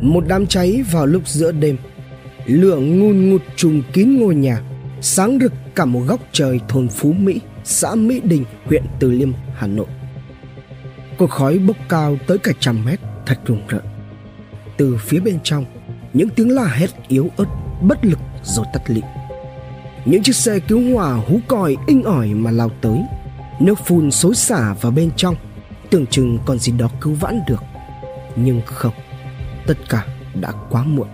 Một 0.00 0.24
đám 0.28 0.46
cháy 0.46 0.84
vào 0.90 1.06
lúc 1.06 1.28
giữa 1.28 1.52
đêm. 1.52 1.76
Lửa 2.46 2.76
ngun 2.76 3.30
ngụt 3.30 3.42
trùng 3.56 3.82
kín 3.92 4.16
ngôi 4.20 4.34
nhà 4.34 4.60
Sáng 5.00 5.38
rực 5.40 5.52
cả 5.74 5.84
một 5.84 6.00
góc 6.06 6.20
trời 6.32 6.60
thôn 6.68 6.88
Phú 6.88 7.12
Mỹ 7.12 7.40
Xã 7.64 7.94
Mỹ 7.94 8.20
Đình, 8.24 8.44
huyện 8.64 8.82
Từ 8.98 9.10
Liêm, 9.10 9.32
Hà 9.54 9.66
Nội. 9.66 9.86
Cột 11.18 11.30
khói 11.30 11.58
bốc 11.58 11.76
cao 11.88 12.18
tới 12.26 12.38
cả 12.38 12.52
trăm 12.60 12.84
mét 12.84 13.00
Thật 13.26 13.38
rùng 13.46 13.62
rợn. 13.68 13.82
Từ 14.76 14.96
phía 15.00 15.20
bên 15.20 15.38
trong 15.42 15.64
Những 16.12 16.28
tiếng 16.28 16.50
la 16.50 16.64
hét 16.64 16.90
yếu 17.08 17.30
ớt 17.36 17.46
Bất 17.82 18.04
lực 18.04 18.18
rồi 18.42 18.66
tắt 18.72 18.82
lịm. 18.86 19.04
Những 20.04 20.22
chiếc 20.22 20.36
xe 20.36 20.58
cứu 20.58 20.94
hỏa 20.94 21.14
hú 21.14 21.40
còi 21.48 21.76
inh 21.86 22.02
ỏi 22.02 22.28
mà 22.28 22.50
lao 22.50 22.70
tới. 22.80 22.98
Nước 23.60 23.78
phun 23.86 24.10
xối 24.10 24.34
xả 24.34 24.74
vào 24.80 24.92
bên 24.92 25.10
trong 25.16 25.34
Tưởng 25.90 26.06
chừng 26.06 26.38
còn 26.46 26.58
gì 26.58 26.72
đó 26.72 26.88
cứu 27.00 27.14
vãn 27.14 27.40
được. 27.48 27.62
Nhưng 28.36 28.60
không. 28.66 28.92
Tất 29.66 29.74
cả 29.88 30.06
đã 30.40 30.52
quá 30.70 30.84
muộn 30.84 31.08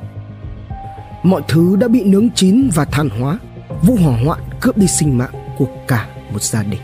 Mọi 1.22 1.42
thứ 1.48 1.76
đã 1.76 1.88
bị 1.88 2.04
nướng 2.04 2.30
chín 2.30 2.70
và 2.74 2.84
than 2.84 3.08
hóa 3.08 3.38
Vụ 3.82 3.96
hỏa 3.96 4.16
hoạn 4.24 4.40
cướp 4.60 4.76
đi 4.76 4.86
sinh 4.86 5.18
mạng 5.18 5.54
của 5.58 5.66
cả 5.88 6.08
một 6.32 6.42
gia 6.42 6.62
đình 6.62 6.80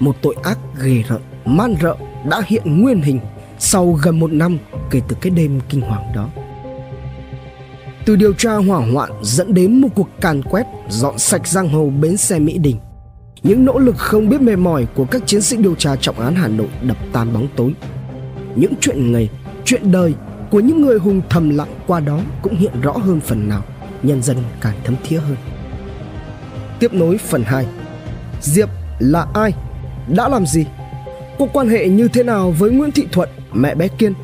Một 0.00 0.16
tội 0.22 0.36
ác 0.42 0.58
ghê 0.82 1.02
rợn, 1.08 1.22
man 1.44 1.74
rợ 1.82 1.96
đã 2.30 2.42
hiện 2.46 2.82
nguyên 2.82 3.02
hình 3.02 3.20
Sau 3.58 3.92
gần 3.92 4.18
một 4.18 4.32
năm 4.32 4.58
kể 4.90 5.00
từ 5.08 5.16
cái 5.20 5.30
đêm 5.30 5.60
kinh 5.68 5.80
hoàng 5.80 6.12
đó 6.14 6.28
từ 8.04 8.16
điều 8.16 8.32
tra 8.32 8.54
hỏa 8.54 8.86
hoạn 8.92 9.10
dẫn 9.22 9.54
đến 9.54 9.80
một 9.80 9.88
cuộc 9.94 10.08
càn 10.20 10.42
quét 10.42 10.66
dọn 10.88 11.18
sạch 11.18 11.46
giang 11.46 11.68
hồ 11.68 11.90
bến 12.00 12.16
xe 12.16 12.38
Mỹ 12.38 12.58
Đình. 12.58 12.76
Những 13.42 13.64
nỗ 13.64 13.78
lực 13.78 13.98
không 13.98 14.28
biết 14.28 14.40
mệt 14.40 14.56
mỏi 14.56 14.86
của 14.94 15.04
các 15.04 15.22
chiến 15.26 15.40
sĩ 15.40 15.56
điều 15.56 15.74
tra 15.74 15.96
trọng 15.96 16.20
án 16.20 16.34
Hà 16.34 16.48
Nội 16.48 16.68
đập 16.82 16.96
tan 17.12 17.32
bóng 17.32 17.48
tối. 17.56 17.74
Những 18.56 18.72
chuyện 18.80 19.12
nghề, 19.12 19.26
chuyện 19.64 19.92
đời 19.92 20.14
của 20.50 20.60
những 20.60 20.80
người 20.80 20.98
hùng 20.98 21.20
thầm 21.28 21.50
lặng 21.50 21.74
qua 21.86 22.00
đó 22.00 22.20
cũng 22.42 22.56
hiện 22.56 22.80
rõ 22.80 22.92
hơn 22.92 23.20
phần 23.20 23.48
nào, 23.48 23.62
nhân 24.02 24.22
dân 24.22 24.36
càng 24.60 24.76
thấm 24.84 24.96
thía 25.04 25.18
hơn. 25.18 25.36
Tiếp 26.78 26.94
nối 26.94 27.18
phần 27.18 27.42
2 27.42 27.66
Diệp 28.40 28.68
là 28.98 29.26
ai? 29.34 29.52
Đã 30.08 30.28
làm 30.28 30.46
gì? 30.46 30.66
Có 31.38 31.46
quan 31.52 31.68
hệ 31.68 31.88
như 31.88 32.08
thế 32.08 32.22
nào 32.22 32.50
với 32.50 32.70
Nguyễn 32.70 32.90
Thị 32.90 33.06
Thuận, 33.12 33.28
mẹ 33.52 33.74
bé 33.74 33.88
Kiên? 33.88 34.14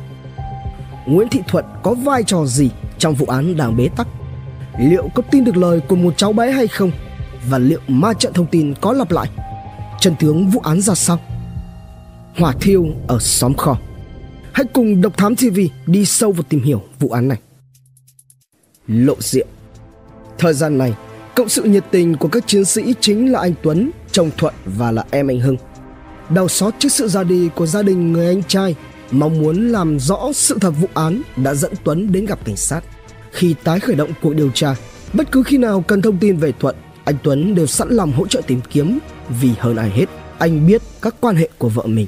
Nguyễn 1.05 1.29
Thị 1.29 1.41
Thuận 1.47 1.65
có 1.83 1.93
vai 1.93 2.23
trò 2.23 2.45
gì 2.45 2.69
trong 2.97 3.13
vụ 3.13 3.25
án 3.25 3.57
đang 3.57 3.77
bế 3.77 3.89
tắc? 3.95 4.07
Liệu 4.79 5.09
có 5.15 5.23
tin 5.31 5.43
được 5.43 5.57
lời 5.57 5.79
của 5.87 5.95
một 5.95 6.13
cháu 6.17 6.33
bé 6.33 6.51
hay 6.51 6.67
không? 6.67 6.91
Và 7.49 7.57
liệu 7.57 7.79
ma 7.87 8.13
trận 8.13 8.33
thông 8.33 8.45
tin 8.45 8.73
có 8.81 8.93
lặp 8.93 9.11
lại? 9.11 9.27
Chân 9.99 10.15
tướng 10.19 10.47
vụ 10.47 10.59
án 10.59 10.81
ra 10.81 10.95
sao? 10.95 11.19
Hỏa 12.37 12.53
thiêu 12.61 12.85
ở 13.07 13.19
xóm 13.19 13.53
kho 13.53 13.77
Hãy 14.57 14.65
cùng 14.73 15.01
Độc 15.01 15.17
Thám 15.17 15.35
TV 15.35 15.59
đi 15.87 16.05
sâu 16.05 16.31
vào 16.31 16.43
tìm 16.49 16.63
hiểu 16.63 16.83
vụ 16.99 17.09
án 17.09 17.27
này. 17.27 17.37
Lộ 18.87 19.15
diện 19.19 19.47
Thời 20.37 20.53
gian 20.53 20.77
này, 20.77 20.93
cộng 21.35 21.49
sự 21.49 21.63
nhiệt 21.63 21.83
tình 21.91 22.17
của 22.17 22.27
các 22.27 22.47
chiến 22.47 22.65
sĩ 22.65 22.93
chính 22.99 23.31
là 23.31 23.39
anh 23.39 23.53
Tuấn, 23.63 23.91
chồng 24.11 24.29
Thuận 24.37 24.53
và 24.65 24.91
là 24.91 25.05
em 25.11 25.27
anh 25.27 25.39
Hưng. 25.39 25.57
Đau 26.29 26.47
xót 26.47 26.73
trước 26.79 26.91
sự 26.91 27.07
ra 27.07 27.23
đi 27.23 27.49
của 27.55 27.65
gia 27.65 27.81
đình 27.81 28.13
người 28.13 28.27
anh 28.27 28.43
trai, 28.43 28.75
mong 29.11 29.41
muốn 29.41 29.71
làm 29.71 29.99
rõ 29.99 30.31
sự 30.33 30.57
thật 30.61 30.71
vụ 30.71 30.87
án 30.93 31.21
đã 31.35 31.53
dẫn 31.53 31.73
Tuấn 31.83 32.11
đến 32.11 32.25
gặp 32.25 32.45
cảnh 32.45 32.57
sát. 32.57 32.81
Khi 33.31 33.55
tái 33.63 33.79
khởi 33.79 33.95
động 33.95 34.11
cuộc 34.21 34.33
điều 34.33 34.51
tra, 34.51 34.75
bất 35.13 35.31
cứ 35.31 35.43
khi 35.43 35.57
nào 35.57 35.81
cần 35.81 36.01
thông 36.01 36.17
tin 36.17 36.37
về 36.37 36.51
Thuận, 36.59 36.75
anh 37.03 37.15
Tuấn 37.23 37.55
đều 37.55 37.67
sẵn 37.67 37.89
lòng 37.89 38.11
hỗ 38.11 38.27
trợ 38.27 38.41
tìm 38.47 38.61
kiếm 38.69 38.99
vì 39.41 39.49
hơn 39.59 39.75
ai 39.75 39.89
hết, 39.89 40.05
anh 40.37 40.67
biết 40.67 40.81
các 41.01 41.15
quan 41.19 41.35
hệ 41.35 41.49
của 41.57 41.69
vợ 41.69 41.83
mình. 41.85 42.07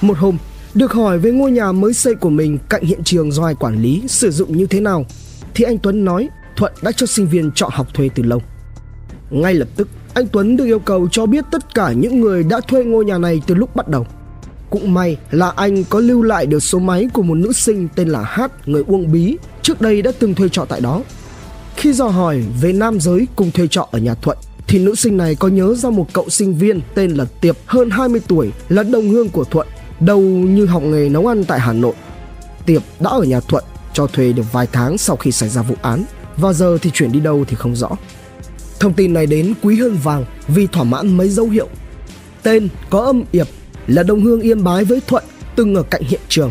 Một 0.00 0.18
hôm, 0.18 0.38
được 0.78 0.92
hỏi 0.92 1.18
về 1.18 1.30
ngôi 1.30 1.50
nhà 1.50 1.72
mới 1.72 1.94
xây 1.94 2.14
của 2.14 2.30
mình 2.30 2.58
cạnh 2.68 2.82
hiện 2.82 3.04
trường 3.04 3.32
do 3.32 3.44
ai 3.44 3.54
quản 3.54 3.82
lý 3.82 4.02
sử 4.06 4.30
dụng 4.30 4.56
như 4.56 4.66
thế 4.66 4.80
nào 4.80 5.06
thì 5.54 5.64
anh 5.64 5.78
Tuấn 5.78 6.04
nói 6.04 6.28
Thuận 6.56 6.72
đã 6.82 6.92
cho 6.92 7.06
sinh 7.06 7.26
viên 7.26 7.50
chọn 7.54 7.70
học 7.72 7.94
thuê 7.94 8.08
từ 8.14 8.22
lâu. 8.22 8.42
Ngay 9.30 9.54
lập 9.54 9.68
tức, 9.76 9.88
anh 10.14 10.26
Tuấn 10.32 10.56
được 10.56 10.64
yêu 10.64 10.78
cầu 10.78 11.08
cho 11.12 11.26
biết 11.26 11.44
tất 11.50 11.74
cả 11.74 11.92
những 11.92 12.20
người 12.20 12.42
đã 12.42 12.60
thuê 12.60 12.84
ngôi 12.84 13.04
nhà 13.04 13.18
này 13.18 13.42
từ 13.46 13.54
lúc 13.54 13.76
bắt 13.76 13.88
đầu. 13.88 14.06
Cũng 14.70 14.94
may 14.94 15.16
là 15.30 15.52
anh 15.56 15.84
có 15.84 16.00
lưu 16.00 16.22
lại 16.22 16.46
được 16.46 16.60
số 16.60 16.78
máy 16.78 17.08
của 17.12 17.22
một 17.22 17.34
nữ 17.34 17.52
sinh 17.52 17.88
tên 17.94 18.08
là 18.08 18.22
Hát, 18.22 18.68
người 18.68 18.84
Uông 18.86 19.12
Bí, 19.12 19.36
trước 19.62 19.80
đây 19.80 20.02
đã 20.02 20.12
từng 20.18 20.34
thuê 20.34 20.48
trọ 20.48 20.64
tại 20.64 20.80
đó. 20.80 21.02
Khi 21.76 21.92
dò 21.92 22.06
hỏi 22.06 22.44
về 22.60 22.72
nam 22.72 23.00
giới 23.00 23.26
cùng 23.36 23.50
thuê 23.50 23.66
trọ 23.66 23.88
ở 23.90 23.98
nhà 23.98 24.14
Thuận, 24.14 24.38
thì 24.68 24.78
nữ 24.78 24.94
sinh 24.94 25.16
này 25.16 25.34
có 25.34 25.48
nhớ 25.48 25.74
ra 25.74 25.90
một 25.90 26.06
cậu 26.12 26.28
sinh 26.28 26.54
viên 26.54 26.80
tên 26.94 27.10
là 27.10 27.24
Tiệp 27.40 27.56
hơn 27.66 27.90
20 27.90 28.20
tuổi 28.28 28.50
là 28.68 28.82
đồng 28.82 29.08
hương 29.08 29.28
của 29.28 29.44
Thuận 29.44 29.66
đâu 30.00 30.20
như 30.20 30.66
học 30.66 30.82
nghề 30.82 31.08
nấu 31.08 31.26
ăn 31.26 31.44
tại 31.44 31.60
Hà 31.60 31.72
Nội. 31.72 31.94
Tiệp 32.66 32.82
đã 33.00 33.10
ở 33.10 33.22
nhà 33.22 33.40
Thuận 33.40 33.64
cho 33.92 34.06
thuê 34.06 34.32
được 34.32 34.52
vài 34.52 34.66
tháng 34.72 34.98
sau 34.98 35.16
khi 35.16 35.32
xảy 35.32 35.48
ra 35.48 35.62
vụ 35.62 35.74
án 35.82 36.04
và 36.36 36.52
giờ 36.52 36.78
thì 36.82 36.90
chuyển 36.90 37.12
đi 37.12 37.20
đâu 37.20 37.44
thì 37.48 37.56
không 37.56 37.76
rõ. 37.76 37.88
Thông 38.80 38.92
tin 38.92 39.14
này 39.14 39.26
đến 39.26 39.54
quý 39.62 39.80
hơn 39.80 39.96
vàng 40.02 40.24
vì 40.48 40.66
thỏa 40.66 40.84
mãn 40.84 41.16
mấy 41.16 41.28
dấu 41.28 41.48
hiệu. 41.48 41.68
Tên 42.42 42.68
có 42.90 43.00
âm 43.00 43.24
yệp 43.32 43.46
là 43.86 44.02
đồng 44.02 44.22
hương 44.22 44.40
yên 44.40 44.64
bái 44.64 44.84
với 44.84 45.00
Thuận, 45.06 45.24
từng 45.56 45.74
ở 45.74 45.82
cạnh 45.82 46.02
hiện 46.02 46.20
trường. 46.28 46.50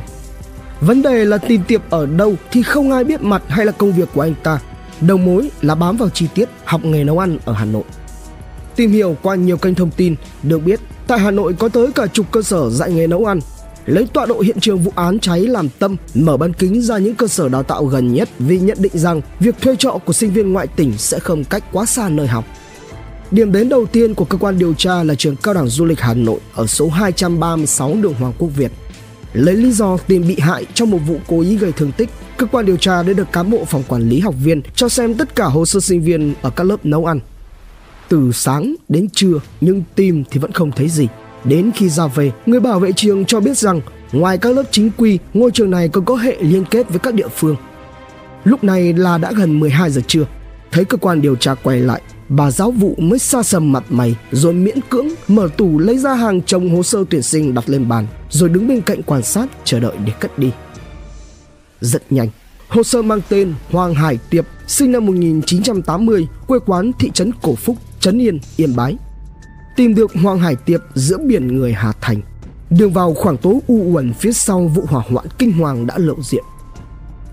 Vấn 0.81 1.01
đề 1.01 1.25
là 1.25 1.37
tìm 1.37 1.61
Tiệp 1.67 1.89
ở 1.89 2.05
đâu 2.05 2.35
thì 2.51 2.63
không 2.63 2.91
ai 2.91 3.03
biết 3.03 3.21
mặt 3.21 3.43
hay 3.47 3.65
là 3.65 3.71
công 3.71 3.93
việc 3.93 4.09
của 4.13 4.21
anh 4.21 4.33
ta. 4.43 4.59
Đầu 5.01 5.17
mối 5.17 5.49
là 5.61 5.75
bám 5.75 5.97
vào 5.97 6.09
chi 6.09 6.27
tiết 6.35 6.49
học 6.65 6.85
nghề 6.85 7.03
nấu 7.03 7.19
ăn 7.19 7.37
ở 7.45 7.53
Hà 7.53 7.65
Nội. 7.65 7.83
Tìm 8.75 8.91
hiểu 8.91 9.15
qua 9.21 9.35
nhiều 9.35 9.57
kênh 9.57 9.75
thông 9.75 9.91
tin 9.91 10.15
được 10.43 10.59
biết 10.59 10.79
Tại 11.07 11.19
Hà 11.19 11.31
Nội 11.31 11.53
có 11.59 11.69
tới 11.69 11.91
cả 11.95 12.07
chục 12.07 12.25
cơ 12.31 12.41
sở 12.41 12.69
dạy 12.69 12.91
nghề 12.91 13.07
nấu 13.07 13.25
ăn. 13.25 13.39
Lấy 13.85 14.07
tọa 14.13 14.25
độ 14.25 14.39
hiện 14.39 14.59
trường 14.59 14.79
vụ 14.79 14.91
án 14.95 15.19
cháy 15.19 15.39
làm 15.41 15.69
tâm, 15.69 15.95
mở 16.13 16.37
ban 16.37 16.53
kính 16.53 16.81
ra 16.81 16.97
những 16.97 17.15
cơ 17.15 17.27
sở 17.27 17.49
đào 17.49 17.63
tạo 17.63 17.85
gần 17.85 18.13
nhất 18.13 18.29
vì 18.39 18.59
nhận 18.59 18.77
định 18.81 18.91
rằng 18.95 19.21
việc 19.39 19.55
thuê 19.61 19.75
trọ 19.75 19.99
của 20.05 20.13
sinh 20.13 20.31
viên 20.31 20.53
ngoại 20.53 20.67
tỉnh 20.67 20.97
sẽ 20.97 21.19
không 21.19 21.43
cách 21.43 21.63
quá 21.71 21.85
xa 21.85 22.09
nơi 22.09 22.27
học. 22.27 22.45
Điểm 23.31 23.51
đến 23.51 23.69
đầu 23.69 23.85
tiên 23.85 24.13
của 24.13 24.25
cơ 24.25 24.37
quan 24.37 24.59
điều 24.59 24.73
tra 24.73 25.03
là 25.03 25.15
trường 25.15 25.35
cao 25.35 25.53
đẳng 25.53 25.67
du 25.67 25.85
lịch 25.85 25.99
Hà 25.99 26.13
Nội 26.13 26.39
ở 26.55 26.67
số 26.67 26.89
236 26.89 27.95
đường 28.01 28.13
Hoàng 28.13 28.33
Quốc 28.37 28.49
Việt. 28.55 28.71
Lấy 29.33 29.55
lý 29.55 29.71
do 29.71 29.97
tìm 29.97 30.27
bị 30.27 30.39
hại 30.39 30.65
trong 30.73 30.91
một 30.91 30.99
vụ 31.07 31.17
cố 31.27 31.41
ý 31.41 31.57
gây 31.57 31.71
thương 31.71 31.91
tích, 31.91 32.09
cơ 32.37 32.45
quan 32.45 32.65
điều 32.65 32.77
tra 32.77 33.03
đã 33.03 33.13
được 33.13 33.31
cán 33.31 33.51
bộ 33.51 33.65
phòng 33.65 33.83
quản 33.87 34.09
lý 34.09 34.19
học 34.19 34.35
viên 34.43 34.61
cho 34.75 34.89
xem 34.89 35.15
tất 35.15 35.35
cả 35.35 35.45
hồ 35.45 35.65
sơ 35.65 35.79
sinh 35.79 36.01
viên 36.01 36.33
ở 36.41 36.49
các 36.49 36.63
lớp 36.63 36.85
nấu 36.85 37.05
ăn 37.05 37.19
từ 38.09 38.31
sáng 38.31 38.75
đến 38.89 39.09
trưa 39.09 39.39
nhưng 39.61 39.83
tìm 39.95 40.23
thì 40.31 40.39
vẫn 40.39 40.51
không 40.51 40.71
thấy 40.71 40.89
gì. 40.89 41.07
Đến 41.43 41.71
khi 41.75 41.89
ra 41.89 42.07
về, 42.07 42.31
người 42.45 42.59
bảo 42.59 42.79
vệ 42.79 42.91
trường 42.91 43.25
cho 43.25 43.39
biết 43.39 43.57
rằng 43.57 43.81
ngoài 44.11 44.37
các 44.37 44.55
lớp 44.55 44.63
chính 44.71 44.91
quy, 44.97 45.19
ngôi 45.33 45.51
trường 45.51 45.71
này 45.71 45.89
còn 45.89 46.05
có 46.05 46.15
hệ 46.15 46.37
liên 46.39 46.65
kết 46.65 46.89
với 46.89 46.99
các 46.99 47.13
địa 47.13 47.27
phương. 47.27 47.55
Lúc 48.43 48.63
này 48.63 48.93
là 48.93 49.17
đã 49.17 49.31
gần 49.31 49.59
12 49.59 49.91
giờ 49.91 50.01
trưa. 50.07 50.25
Thấy 50.71 50.85
cơ 50.85 50.97
quan 50.97 51.21
điều 51.21 51.35
tra 51.35 51.55
quay 51.55 51.79
lại, 51.79 52.01
bà 52.29 52.51
giáo 52.51 52.71
vụ 52.71 52.95
mới 52.97 53.19
xa 53.19 53.43
sầm 53.43 53.71
mặt 53.71 53.83
mày 53.89 54.15
rồi 54.31 54.53
miễn 54.53 54.77
cưỡng 54.89 55.07
mở 55.27 55.49
tủ 55.57 55.79
lấy 55.79 55.97
ra 55.97 56.13
hàng 56.13 56.41
chồng 56.41 56.75
hồ 56.75 56.83
sơ 56.83 57.03
tuyển 57.09 57.21
sinh 57.21 57.53
đặt 57.53 57.69
lên 57.69 57.87
bàn 57.87 58.07
rồi 58.29 58.49
đứng 58.49 58.67
bên 58.67 58.81
cạnh 58.81 59.03
quan 59.03 59.23
sát 59.23 59.47
chờ 59.63 59.79
đợi 59.79 59.95
để 60.05 60.13
cất 60.19 60.39
đi. 60.39 60.51
Rất 61.81 62.11
nhanh, 62.11 62.29
hồ 62.67 62.83
sơ 62.83 63.01
mang 63.01 63.21
tên 63.29 63.53
Hoàng 63.71 63.93
Hải 63.93 64.17
Tiệp 64.29 64.45
sinh 64.67 64.91
năm 64.91 65.05
1980, 65.05 66.27
quê 66.47 66.59
quán 66.65 66.91
thị 66.99 67.11
trấn 67.13 67.31
Cổ 67.41 67.55
Phúc, 67.55 67.77
Trấn 68.07 68.21
Yên, 68.21 68.39
Yên 68.57 68.75
Bái. 68.75 68.95
Tìm 69.75 69.95
được 69.95 70.11
Hoàng 70.23 70.39
Hải 70.39 70.55
Tiệp 70.55 70.81
giữa 70.95 71.17
biển 71.17 71.57
người 71.57 71.73
Hà 71.73 71.91
Thành. 72.01 72.21
Đường 72.69 72.93
vào 72.93 73.13
khoảng 73.13 73.37
tối 73.37 73.53
u 73.67 73.93
uẩn 73.93 74.13
phía 74.13 74.33
sau 74.33 74.67
vụ 74.67 74.83
hỏa 74.87 75.03
hoạn 75.09 75.25
kinh 75.37 75.51
hoàng 75.51 75.87
đã 75.87 75.97
lộ 75.97 76.13
diện. 76.21 76.43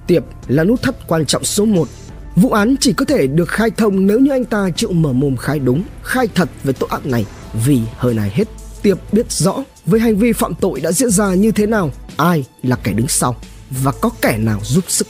Tiệp 0.06 0.24
là 0.48 0.64
nút 0.64 0.82
thắt 0.82 1.08
quan 1.08 1.26
trọng 1.26 1.44
số 1.44 1.64
1. 1.64 1.88
Vụ 2.36 2.50
án 2.50 2.76
chỉ 2.80 2.92
có 2.92 3.04
thể 3.04 3.26
được 3.26 3.48
khai 3.48 3.70
thông 3.70 4.06
nếu 4.06 4.20
như 4.20 4.30
anh 4.30 4.44
ta 4.44 4.70
chịu 4.76 4.92
mở 4.92 5.12
mồm 5.12 5.36
khai 5.36 5.58
đúng, 5.58 5.82
khai 6.02 6.28
thật 6.34 6.48
về 6.64 6.72
tội 6.72 6.88
ác 6.92 7.06
này. 7.06 7.26
Vì 7.64 7.80
hơi 7.96 8.14
này 8.14 8.30
hết, 8.34 8.48
Tiệp 8.82 8.98
biết 9.12 9.32
rõ 9.32 9.64
với 9.86 10.00
hành 10.00 10.16
vi 10.16 10.32
phạm 10.32 10.54
tội 10.54 10.80
đã 10.80 10.92
diễn 10.92 11.10
ra 11.10 11.34
như 11.34 11.52
thế 11.52 11.66
nào, 11.66 11.90
ai 12.16 12.44
là 12.62 12.76
kẻ 12.76 12.92
đứng 12.92 13.08
sau 13.08 13.36
và 13.70 13.92
có 13.92 14.10
kẻ 14.20 14.38
nào 14.38 14.60
giúp 14.62 14.84
sức. 14.88 15.06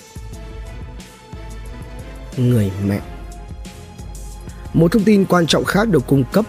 Người 2.36 2.70
mẹ 2.86 3.00
một 4.74 4.92
thông 4.92 5.04
tin 5.04 5.24
quan 5.24 5.46
trọng 5.46 5.64
khác 5.64 5.88
được 5.88 6.06
cung 6.06 6.24
cấp. 6.32 6.44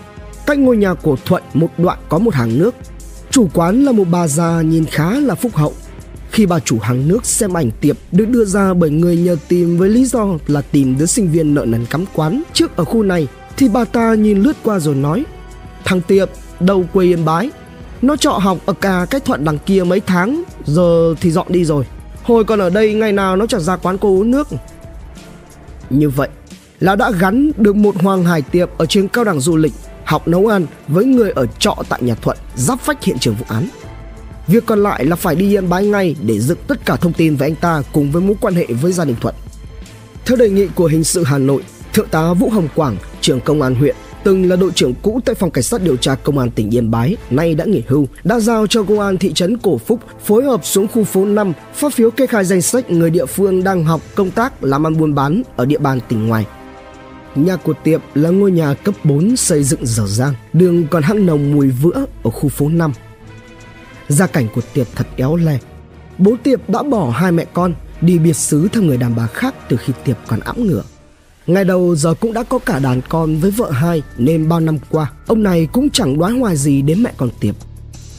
Cách 0.45 0.59
ngôi 0.59 0.77
nhà 0.77 0.93
của 0.93 1.17
Thuận 1.25 1.43
một 1.53 1.69
đoạn 1.77 1.97
có 2.09 2.19
một 2.19 2.33
hàng 2.33 2.57
nước. 2.57 2.75
Chủ 3.31 3.47
quán 3.53 3.83
là 3.83 3.91
một 3.91 4.05
bà 4.11 4.27
già 4.27 4.61
nhìn 4.61 4.85
khá 4.85 5.11
là 5.11 5.35
phúc 5.35 5.55
hậu. 5.55 5.73
Khi 6.31 6.45
bà 6.45 6.59
chủ 6.59 6.79
hàng 6.79 7.07
nước 7.07 7.25
xem 7.25 7.57
ảnh 7.57 7.71
tiệp 7.81 7.97
được 8.11 8.29
đưa 8.29 8.45
ra 8.45 8.73
bởi 8.73 8.89
người 8.89 9.17
nhờ 9.17 9.37
tìm 9.47 9.77
với 9.77 9.89
lý 9.89 10.05
do 10.05 10.27
là 10.47 10.61
tìm 10.61 10.97
đứa 10.97 11.05
sinh 11.05 11.31
viên 11.31 11.53
nợ 11.53 11.65
nần 11.65 11.85
cắm 11.85 12.05
quán 12.13 12.43
trước 12.53 12.77
ở 12.77 12.85
khu 12.85 13.03
này 13.03 13.27
thì 13.57 13.69
bà 13.69 13.85
ta 13.85 14.13
nhìn 14.13 14.41
lướt 14.41 14.53
qua 14.63 14.79
rồi 14.79 14.95
nói 14.95 15.25
Thằng 15.85 16.01
Tiệp, 16.01 16.29
đầu 16.59 16.85
quê 16.93 17.05
Yên 17.05 17.25
Bái 17.25 17.51
Nó 18.01 18.15
trọ 18.15 18.31
học 18.31 18.57
ở 18.65 18.73
cả 18.73 19.05
cái 19.09 19.21
thuận 19.21 19.45
đằng 19.45 19.57
kia 19.59 19.83
mấy 19.83 19.99
tháng 19.99 20.43
Giờ 20.65 21.15
thì 21.21 21.31
dọn 21.31 21.47
đi 21.49 21.65
rồi 21.65 21.85
Hồi 22.23 22.43
còn 22.43 22.59
ở 22.59 22.69
đây 22.69 22.93
ngày 22.93 23.11
nào 23.11 23.35
nó 23.35 23.47
chẳng 23.47 23.61
ra 23.61 23.77
quán 23.77 23.97
cô 23.97 24.09
uống 24.09 24.31
nước 24.31 24.47
Như 25.89 26.09
vậy 26.09 26.29
là 26.79 26.95
đã 26.95 27.11
gắn 27.11 27.51
được 27.57 27.75
một 27.75 27.95
Hoàng 28.01 28.25
Hải 28.25 28.41
Tiệp 28.41 28.69
ở 28.77 28.85
trường 28.85 29.07
cao 29.07 29.23
đẳng 29.23 29.39
du 29.39 29.55
lịch 29.55 29.73
học 30.05 30.27
nấu 30.27 30.47
ăn 30.47 30.65
với 30.87 31.05
người 31.05 31.31
ở 31.31 31.45
trọ 31.59 31.75
tại 31.89 32.01
nhà 32.03 32.15
Thuận 32.15 32.37
giáp 32.55 32.85
vách 32.85 33.03
hiện 33.03 33.19
trường 33.19 33.35
vụ 33.35 33.45
án. 33.49 33.67
Việc 34.47 34.65
còn 34.65 34.83
lại 34.83 35.05
là 35.05 35.15
phải 35.15 35.35
đi 35.35 35.55
Yên 35.55 35.69
Bái 35.69 35.85
ngay 35.85 36.15
để 36.21 36.39
dựng 36.39 36.57
tất 36.67 36.85
cả 36.85 36.95
thông 36.95 37.13
tin 37.13 37.35
về 37.35 37.47
anh 37.47 37.55
ta 37.55 37.81
cùng 37.93 38.11
với 38.11 38.21
mối 38.21 38.35
quan 38.41 38.53
hệ 38.53 38.65
với 38.65 38.91
gia 38.91 39.05
đình 39.05 39.15
Thuận. 39.21 39.35
Theo 40.25 40.37
đề 40.37 40.49
nghị 40.49 40.67
của 40.67 40.85
hình 40.85 41.03
sự 41.03 41.23
Hà 41.23 41.37
Nội, 41.37 41.63
Thượng 41.93 42.07
tá 42.07 42.33
Vũ 42.33 42.49
Hồng 42.49 42.67
Quảng, 42.75 42.97
trưởng 43.21 43.41
công 43.41 43.61
an 43.61 43.75
huyện, 43.75 43.95
từng 44.23 44.49
là 44.49 44.55
đội 44.55 44.71
trưởng 44.75 44.93
cũ 45.01 45.19
tại 45.25 45.35
phòng 45.35 45.51
cảnh 45.51 45.63
sát 45.63 45.81
điều 45.81 45.97
tra 45.97 46.15
công 46.15 46.37
an 46.37 46.51
tỉnh 46.51 46.75
Yên 46.75 46.91
Bái, 46.91 47.17
nay 47.29 47.55
đã 47.55 47.65
nghỉ 47.65 47.83
hưu, 47.87 48.07
đã 48.23 48.39
giao 48.39 48.67
cho 48.67 48.83
công 48.83 48.99
an 48.99 49.17
thị 49.17 49.33
trấn 49.33 49.57
Cổ 49.57 49.77
Phúc 49.77 49.99
phối 50.25 50.43
hợp 50.43 50.65
xuống 50.65 50.87
khu 50.87 51.03
phố 51.03 51.25
5 51.25 51.53
phát 51.73 51.93
phiếu 51.93 52.11
kê 52.11 52.27
khai 52.27 52.45
danh 52.45 52.61
sách 52.61 52.91
người 52.91 53.09
địa 53.09 53.25
phương 53.25 53.63
đang 53.63 53.83
học 53.83 54.01
công 54.15 54.31
tác 54.31 54.63
làm 54.63 54.87
ăn 54.87 54.97
buôn 54.97 55.15
bán 55.15 55.41
ở 55.55 55.65
địa 55.65 55.77
bàn 55.77 55.99
tỉnh 56.09 56.27
ngoài. 56.27 56.45
Nhà 57.35 57.55
của 57.55 57.73
Tiệp 57.83 58.01
là 58.15 58.29
ngôi 58.29 58.51
nhà 58.51 58.73
cấp 58.73 58.95
4 59.03 59.35
xây 59.35 59.63
dựng 59.63 59.85
dở 59.85 60.07
dang, 60.07 60.33
đường 60.53 60.87
còn 60.87 61.03
hăng 61.03 61.25
nồng 61.25 61.55
mùi 61.55 61.69
vữa 61.69 62.05
ở 62.23 62.29
khu 62.29 62.49
phố 62.49 62.69
5. 62.69 62.91
Gia 64.07 64.27
cảnh 64.27 64.47
của 64.55 64.61
Tiệp 64.73 64.87
thật 64.95 65.07
éo 65.15 65.35
le. 65.35 65.59
Bố 66.17 66.35
Tiệp 66.43 66.69
đã 66.69 66.83
bỏ 66.83 67.09
hai 67.09 67.31
mẹ 67.31 67.45
con 67.53 67.73
đi 68.01 68.19
biệt 68.19 68.35
xứ 68.35 68.67
theo 68.73 68.83
người 68.83 68.97
đàn 68.97 69.15
bà 69.15 69.27
khác 69.27 69.55
từ 69.69 69.77
khi 69.77 69.93
Tiệp 70.03 70.17
còn 70.27 70.39
ẵm 70.39 70.67
ngựa 70.67 70.83
Ngày 71.47 71.65
đầu 71.65 71.95
giờ 71.95 72.13
cũng 72.13 72.33
đã 72.33 72.43
có 72.43 72.59
cả 72.59 72.79
đàn 72.79 73.01
con 73.09 73.37
với 73.37 73.51
vợ 73.51 73.71
hai 73.71 74.03
nên 74.17 74.49
bao 74.49 74.59
năm 74.59 74.77
qua 74.89 75.11
ông 75.27 75.43
này 75.43 75.67
cũng 75.71 75.89
chẳng 75.89 76.19
đoán 76.19 76.39
hoài 76.39 76.57
gì 76.57 76.81
đến 76.81 77.03
mẹ 77.03 77.13
con 77.17 77.29
Tiệp. 77.39 77.55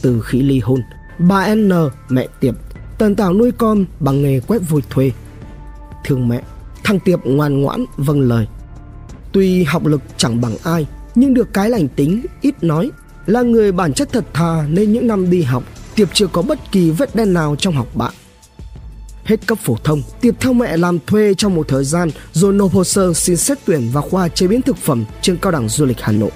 Từ 0.01 0.21
khi 0.21 0.41
ly 0.41 0.59
hôn, 0.59 0.81
bà 1.19 1.55
N, 1.55 1.71
mẹ 2.09 2.27
Tiệp, 2.39 2.55
tần 2.97 3.15
tảo 3.15 3.33
nuôi 3.33 3.51
con 3.51 3.85
bằng 3.99 4.21
nghề 4.23 4.39
quét 4.39 4.59
vôi 4.69 4.81
thuê. 4.89 5.11
Thương 6.05 6.27
mẹ, 6.27 6.41
thằng 6.83 6.99
Tiệp 6.99 7.25
ngoan 7.25 7.61
ngoãn 7.61 7.85
vâng 7.97 8.21
lời. 8.21 8.47
Tuy 9.37 9.63
học 9.63 9.85
lực 9.85 10.01
chẳng 10.17 10.41
bằng 10.41 10.55
ai, 10.63 10.85
nhưng 11.15 11.33
được 11.33 11.53
cái 11.53 11.69
lành 11.69 11.87
tính, 11.87 12.25
ít 12.41 12.63
nói, 12.63 12.91
là 13.25 13.41
người 13.41 13.71
bản 13.71 13.93
chất 13.93 14.09
thật 14.11 14.25
thà 14.33 14.65
nên 14.69 14.93
những 14.93 15.07
năm 15.07 15.29
đi 15.29 15.41
học, 15.41 15.63
Tiệp 15.95 16.07
chưa 16.13 16.27
có 16.27 16.41
bất 16.41 16.71
kỳ 16.71 16.91
vết 16.91 17.15
đen 17.15 17.33
nào 17.33 17.55
trong 17.59 17.73
học 17.73 17.87
bạ 17.95 18.09
Hết 19.23 19.47
cấp 19.47 19.57
phổ 19.61 19.77
thông, 19.83 20.01
Tiệp 20.21 20.39
theo 20.39 20.53
mẹ 20.53 20.77
làm 20.77 20.99
thuê 21.07 21.33
trong 21.33 21.55
một 21.55 21.67
thời 21.67 21.83
gian 21.83 22.09
rồi 22.33 22.53
nộp 22.53 22.73
hồ 22.73 22.83
sơ 22.83 23.13
xin 23.13 23.37
xét 23.37 23.57
tuyển 23.65 23.89
vào 23.93 24.03
khoa 24.03 24.27
chế 24.27 24.47
biến 24.47 24.61
thực 24.61 24.77
phẩm 24.77 25.05
trường 25.21 25.37
cao 25.37 25.51
đẳng 25.51 25.69
du 25.69 25.85
lịch 25.85 26.01
Hà 26.01 26.11
Nội. 26.11 26.31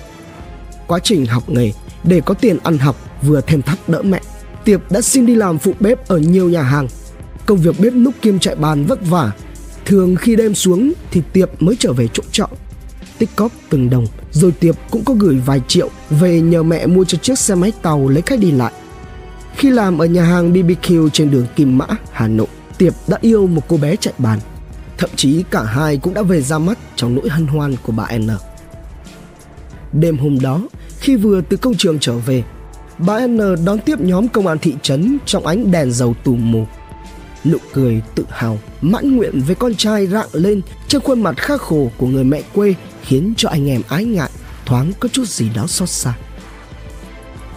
Quá 0.88 1.00
trình 1.04 1.26
học 1.26 1.50
nghề, 1.50 1.72
để 2.04 2.22
có 2.26 2.34
tiền 2.34 2.58
ăn 2.64 2.78
học 2.78 2.96
vừa 3.22 3.42
thêm 3.42 3.62
thắt 3.62 3.90
đỡ 3.90 4.02
mẹ, 4.02 4.22
Tiệp 4.66 4.92
đã 4.92 5.02
xin 5.02 5.26
đi 5.26 5.36
làm 5.36 5.58
phụ 5.58 5.74
bếp 5.80 6.08
ở 6.08 6.18
nhiều 6.18 6.50
nhà 6.50 6.64
hàng. 6.64 6.88
Công 7.46 7.58
việc 7.58 7.80
bếp 7.80 7.94
núc 7.94 8.14
kiêm 8.22 8.40
chạy 8.40 8.56
bàn 8.56 8.86
vất 8.86 9.00
vả. 9.10 9.32
Thường 9.86 10.16
khi 10.16 10.36
đêm 10.36 10.56
xuống 10.56 10.94
thì 11.12 11.22
Tiệp 11.34 11.62
mới 11.62 11.76
trở 11.80 11.94
về 11.94 12.08
chỗ 12.14 12.24
trọ. 12.32 12.48
Tích 13.22 13.36
cóp 13.36 13.52
từng 13.70 13.90
đồng, 13.90 14.06
rồi 14.32 14.52
Tiệp 14.52 14.76
cũng 14.92 15.04
có 15.04 15.14
gửi 15.14 15.42
vài 15.46 15.62
triệu 15.68 15.90
về 16.10 16.42
nhờ 16.42 16.64
mẹ 16.64 16.86
mua 16.86 17.04
cho 17.04 17.18
chiếc 17.18 17.40
xe 17.40 17.56
máy 17.56 17.72
tàu 17.82 18.08
lấy 18.08 18.22
khách 18.26 18.40
đi 18.40 18.52
lại. 18.52 18.74
Khi 19.56 19.70
làm 19.70 19.98
ở 19.98 20.06
nhà 20.06 20.24
hàng 20.24 20.54
BBQ 20.54 21.10
trên 21.10 21.32
đường 21.32 21.46
Kim 21.56 21.78
Mã, 21.78 21.86
Hà 22.12 22.28
Nội, 22.28 22.48
Tiệp 22.78 22.94
đã 23.08 23.18
yêu 23.22 23.48
một 23.48 23.62
cô 23.68 23.78
bé 23.78 23.96
chạy 23.96 24.14
bàn. 24.18 24.40
Thậm 24.98 25.10
chí 25.16 25.44
cả 25.52 25.64
hai 25.64 25.98
cũng 25.98 26.14
đã 26.14 26.22
về 26.22 26.42
ra 26.42 26.60
mắt 26.60 26.78
trong 26.96 27.16
nỗi 27.16 27.30
hân 27.30 27.48
hoan 27.48 27.76
của 27.84 27.92
bà 27.92 28.08
N. 28.18 28.30
Đêm 29.94 30.18
hôm 30.18 30.40
đó, 30.40 30.62
khi 31.00 31.16
vừa 31.16 31.42
từ 31.42 31.58
công 31.58 31.76
trường 31.76 32.00
trở 32.00 32.18
về, 32.18 32.44
bà 32.98 33.28
N 33.28 33.66
đón 33.66 33.80
tiếp 33.80 34.00
nhóm 34.02 34.28
công 34.28 34.48
an 34.48 34.58
thị 34.60 34.76
trấn 34.82 35.18
trong 35.26 35.46
ánh 35.46 35.72
đèn 35.72 35.92
dầu 35.92 36.16
tù 36.24 36.36
mù. 36.36 36.66
Nụ 37.46 37.58
cười 37.74 38.02
tự 38.16 38.26
hào, 38.30 38.60
mãn 38.82 39.18
nguyện 39.18 39.42
với 39.42 39.56
con 39.56 39.76
trai 39.76 40.08
rạng 40.08 40.30
lên 40.34 40.62
trên 40.88 41.02
khuôn 41.02 41.24
mặt 41.24 41.38
khắc 41.38 41.62
khổ 41.62 41.92
của 41.98 42.08
người 42.08 42.24
mẹ 42.24 42.42
quê 42.54 42.76
khiến 43.02 43.34
cho 43.38 43.50
anh 43.50 43.70
em 43.70 43.82
ái 43.90 44.06
ngại, 44.06 44.30
thoáng 44.66 44.92
có 45.00 45.10
chút 45.10 45.28
gì 45.28 45.50
đó 45.56 45.68
xót 45.68 45.90
xa. 45.90 46.14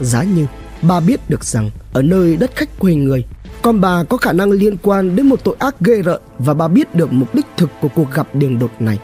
Giá 0.00 0.22
như 0.22 0.46
bà 0.82 1.00
biết 1.00 1.20
được 1.30 1.44
rằng 1.44 1.70
ở 1.92 2.02
nơi 2.02 2.36
đất 2.36 2.56
khách 2.56 2.78
quê 2.78 2.94
người 2.94 3.24
con 3.64 3.80
bà 3.80 4.04
có 4.04 4.16
khả 4.16 4.32
năng 4.32 4.50
liên 4.50 4.76
quan 4.82 5.16
đến 5.16 5.26
một 5.26 5.44
tội 5.44 5.56
ác 5.58 5.74
ghê 5.80 6.02
rợn 6.02 6.22
và 6.38 6.54
bà 6.54 6.68
biết 6.68 6.94
được 6.94 7.12
mục 7.12 7.34
đích 7.34 7.46
thực 7.56 7.70
của 7.80 7.88
cuộc 7.88 8.12
gặp 8.14 8.34
đường 8.34 8.58
đột 8.58 8.70
này. 8.78 8.98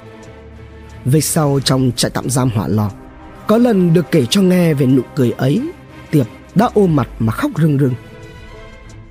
Về 1.05 1.21
sau 1.21 1.61
trong 1.65 1.91
trại 1.97 2.11
tạm 2.11 2.31
giam 2.31 2.51
hỏa 2.51 2.69
lò, 2.69 2.91
có 3.47 3.59
lần 3.59 3.95
được 3.95 4.07
kể 4.11 4.27
cho 4.31 4.43
nghe 4.43 4.75
về 4.75 4.87
nụ 4.87 5.03
cười 5.15 5.31
ấy, 5.31 5.63
Tiệp 6.11 6.27
đã 6.55 6.69
ôm 6.75 6.97
mặt 6.97 7.09
mà 7.19 7.33
khóc 7.33 7.51
rưng 7.57 7.79
rưng. 7.79 7.95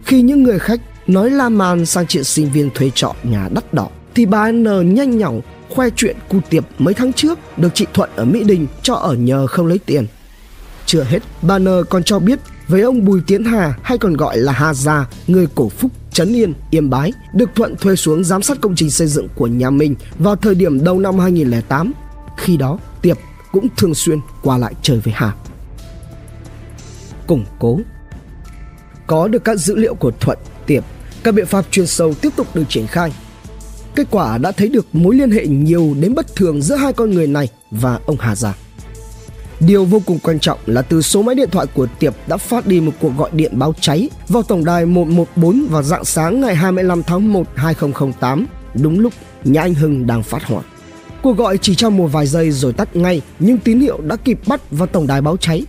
Khi 0.06 0.22
những 0.22 0.44
người 0.44 0.60
khách 0.60 0.80
nói 1.10 1.30
la 1.30 1.50
man 1.50 1.86
sang 1.86 2.08
chuyện 2.08 2.24
sinh 2.24 2.52
viên 2.52 2.70
thuê 2.76 2.92
trọ 2.96 3.16
nhà 3.24 3.50
đắt 3.52 3.74
đỏ, 3.74 3.88
thì 4.16 4.26
bà 4.26 4.52
N 4.52 4.94
nhanh 4.94 5.18
nhỏng 5.18 5.42
khoe 5.70 5.90
chuyện 5.96 6.18
cu 6.30 6.40
Tiệp 6.50 6.64
mấy 6.80 6.94
tháng 6.94 7.14
trước 7.14 7.40
được 7.58 7.70
chị 7.74 7.86
Thuận 7.94 8.10
ở 8.16 8.26
Mỹ 8.26 8.44
Đình 8.44 8.68
cho 8.82 8.94
ở 8.94 9.14
nhờ 9.14 9.48
không 9.48 9.68
lấy 9.68 9.80
tiền. 9.86 10.08
Chưa 10.86 11.04
hết, 11.04 11.20
bà 11.42 11.60
N 11.60 11.68
còn 11.90 12.04
cho 12.04 12.20
biết 12.20 12.40
với 12.68 12.82
ông 12.82 13.06
Bùi 13.06 13.22
Tiến 13.28 13.44
Hà 13.44 13.74
hay 13.84 13.98
còn 13.98 14.14
gọi 14.14 14.38
là 14.38 14.52
Hà 14.52 14.74
Gia, 14.74 15.08
người 15.28 15.48
cổ 15.56 15.70
phúc 15.70 15.92
Trấn 16.12 16.36
Yên, 16.36 16.54
Yên 16.72 16.90
Bái, 16.90 17.14
được 17.34 17.50
Thuận 17.56 17.76
thuê 17.76 17.96
xuống 17.96 18.24
giám 18.24 18.42
sát 18.42 18.58
công 18.62 18.76
trình 18.76 18.90
xây 18.90 19.08
dựng 19.08 19.28
của 19.36 19.48
nhà 19.48 19.70
mình 19.70 19.96
vào 20.20 20.36
thời 20.36 20.56
điểm 20.56 20.84
đầu 20.84 21.00
năm 21.00 21.20
2008. 21.20 21.94
Khi 22.38 22.58
đó, 22.58 22.80
Tiệp 23.02 23.18
cũng 23.52 23.68
thường 23.78 23.96
xuyên 23.96 24.20
qua 24.44 24.58
lại 24.58 24.74
chơi 24.82 25.00
với 25.00 25.14
Hà. 25.18 25.34
Củng 27.28 27.46
cố 27.60 27.80
Có 29.08 29.28
được 29.28 29.44
các 29.44 29.58
dữ 29.58 29.76
liệu 29.76 29.96
của 29.96 30.12
Thuận, 30.20 30.38
Tiệp, 30.66 30.84
các 31.24 31.34
biện 31.34 31.46
pháp 31.46 31.66
chuyên 31.72 31.88
sâu 31.88 32.14
tiếp 32.14 32.30
tục 32.36 32.48
được 32.54 32.64
triển 32.70 32.88
khai. 32.88 33.12
Kết 33.96 34.08
quả 34.12 34.38
đã 34.38 34.52
thấy 34.52 34.70
được 34.70 34.86
mối 34.94 35.16
liên 35.16 35.32
hệ 35.32 35.48
nhiều 35.48 35.96
đến 36.00 36.16
bất 36.16 36.36
thường 36.36 36.62
giữa 36.62 36.76
hai 36.76 36.94
con 36.94 37.12
người 37.12 37.28
này 37.28 37.48
và 37.72 38.00
ông 38.06 38.18
Hà 38.20 38.36
Giang. 38.36 38.54
Điều 39.60 39.86
vô 39.86 40.02
cùng 40.06 40.20
quan 40.24 40.40
trọng 40.40 40.60
là 40.66 40.82
từ 40.82 41.02
số 41.02 41.22
máy 41.22 41.36
điện 41.36 41.50
thoại 41.52 41.68
của 41.74 41.88
Tiệp 42.00 42.14
đã 42.28 42.38
phát 42.38 42.68
đi 42.68 42.82
một 42.82 42.92
cuộc 43.00 43.18
gọi 43.18 43.30
điện 43.34 43.60
báo 43.60 43.74
cháy 43.82 44.10
vào 44.28 44.44
tổng 44.44 44.66
đài 44.66 44.86
114 44.86 45.68
vào 45.70 45.84
dạng 45.84 46.06
sáng 46.06 46.42
ngày 46.42 46.56
25 46.56 47.04
tháng 47.04 47.34
1 47.34 47.48
2008, 47.56 48.46
đúng 48.74 49.00
lúc 49.00 49.14
nhà 49.44 49.62
anh 49.62 49.74
Hưng 49.74 50.08
đang 50.08 50.24
phát 50.24 50.44
hỏa. 50.44 50.62
Cuộc 51.22 51.38
gọi 51.38 51.58
chỉ 51.58 51.76
trong 51.76 51.98
một 51.98 52.08
vài 52.08 52.28
giây 52.28 52.52
rồi 52.52 52.74
tắt 52.74 52.96
ngay, 52.96 53.22
nhưng 53.40 53.58
tín 53.58 53.80
hiệu 53.80 54.02
đã 54.02 54.16
kịp 54.16 54.40
bắt 54.48 54.72
vào 54.72 54.88
tổng 54.88 55.08
đài 55.08 55.22
báo 55.22 55.38
cháy. 55.38 55.66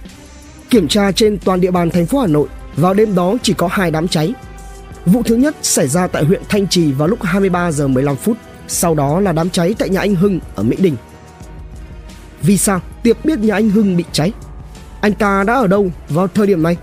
Kiểm 0.70 0.88
tra 0.88 1.12
trên 1.12 1.38
toàn 1.38 1.60
địa 1.60 1.70
bàn 1.70 1.90
thành 1.90 2.06
phố 2.06 2.18
Hà 2.18 2.26
Nội, 2.26 2.48
vào 2.76 2.94
đêm 2.94 3.14
đó 3.14 3.34
chỉ 3.42 3.52
có 3.52 3.68
hai 3.70 3.90
đám 3.90 4.08
cháy. 4.08 4.34
Vụ 5.06 5.22
thứ 5.22 5.34
nhất 5.34 5.56
xảy 5.62 5.88
ra 5.88 6.06
tại 6.06 6.24
huyện 6.24 6.42
Thanh 6.48 6.68
Trì 6.68 6.92
vào 6.92 7.08
lúc 7.08 7.22
23 7.22 7.72
giờ 7.72 7.88
15 7.88 8.16
phút, 8.16 8.36
sau 8.68 8.94
đó 8.94 9.20
là 9.20 9.32
đám 9.32 9.50
cháy 9.50 9.74
tại 9.78 9.88
nhà 9.88 10.00
anh 10.00 10.14
Hưng 10.14 10.40
ở 10.54 10.62
Mỹ 10.62 10.76
Đình. 10.80 10.96
Vì 12.42 12.58
sao 12.58 12.80
Tiệp 13.02 13.24
biết 13.24 13.38
nhà 13.38 13.54
anh 13.54 13.70
Hưng 13.70 13.96
bị 13.96 14.04
cháy? 14.12 14.32
Anh 15.00 15.12
ta 15.12 15.44
đã 15.44 15.54
ở 15.54 15.66
đâu 15.66 15.90
vào 16.08 16.28
thời 16.28 16.46
điểm 16.46 16.62
này? 16.62 16.76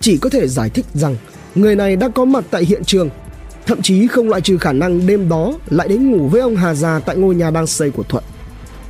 Chỉ 0.00 0.16
có 0.16 0.30
thể 0.30 0.48
giải 0.48 0.70
thích 0.70 0.86
rằng 0.94 1.16
người 1.54 1.76
này 1.76 1.96
đã 1.96 2.08
có 2.08 2.24
mặt 2.24 2.44
tại 2.50 2.64
hiện 2.64 2.84
trường, 2.84 3.10
thậm 3.66 3.82
chí 3.82 4.06
không 4.06 4.28
loại 4.28 4.40
trừ 4.40 4.58
khả 4.58 4.72
năng 4.72 5.06
đêm 5.06 5.28
đó 5.28 5.54
lại 5.70 5.88
đến 5.88 6.10
ngủ 6.10 6.28
với 6.28 6.40
ông 6.40 6.56
Hà 6.56 6.74
Già 6.74 7.00
tại 7.06 7.16
ngôi 7.16 7.34
nhà 7.34 7.50
đang 7.50 7.66
xây 7.66 7.90
của 7.90 8.02
Thuận. 8.02 8.24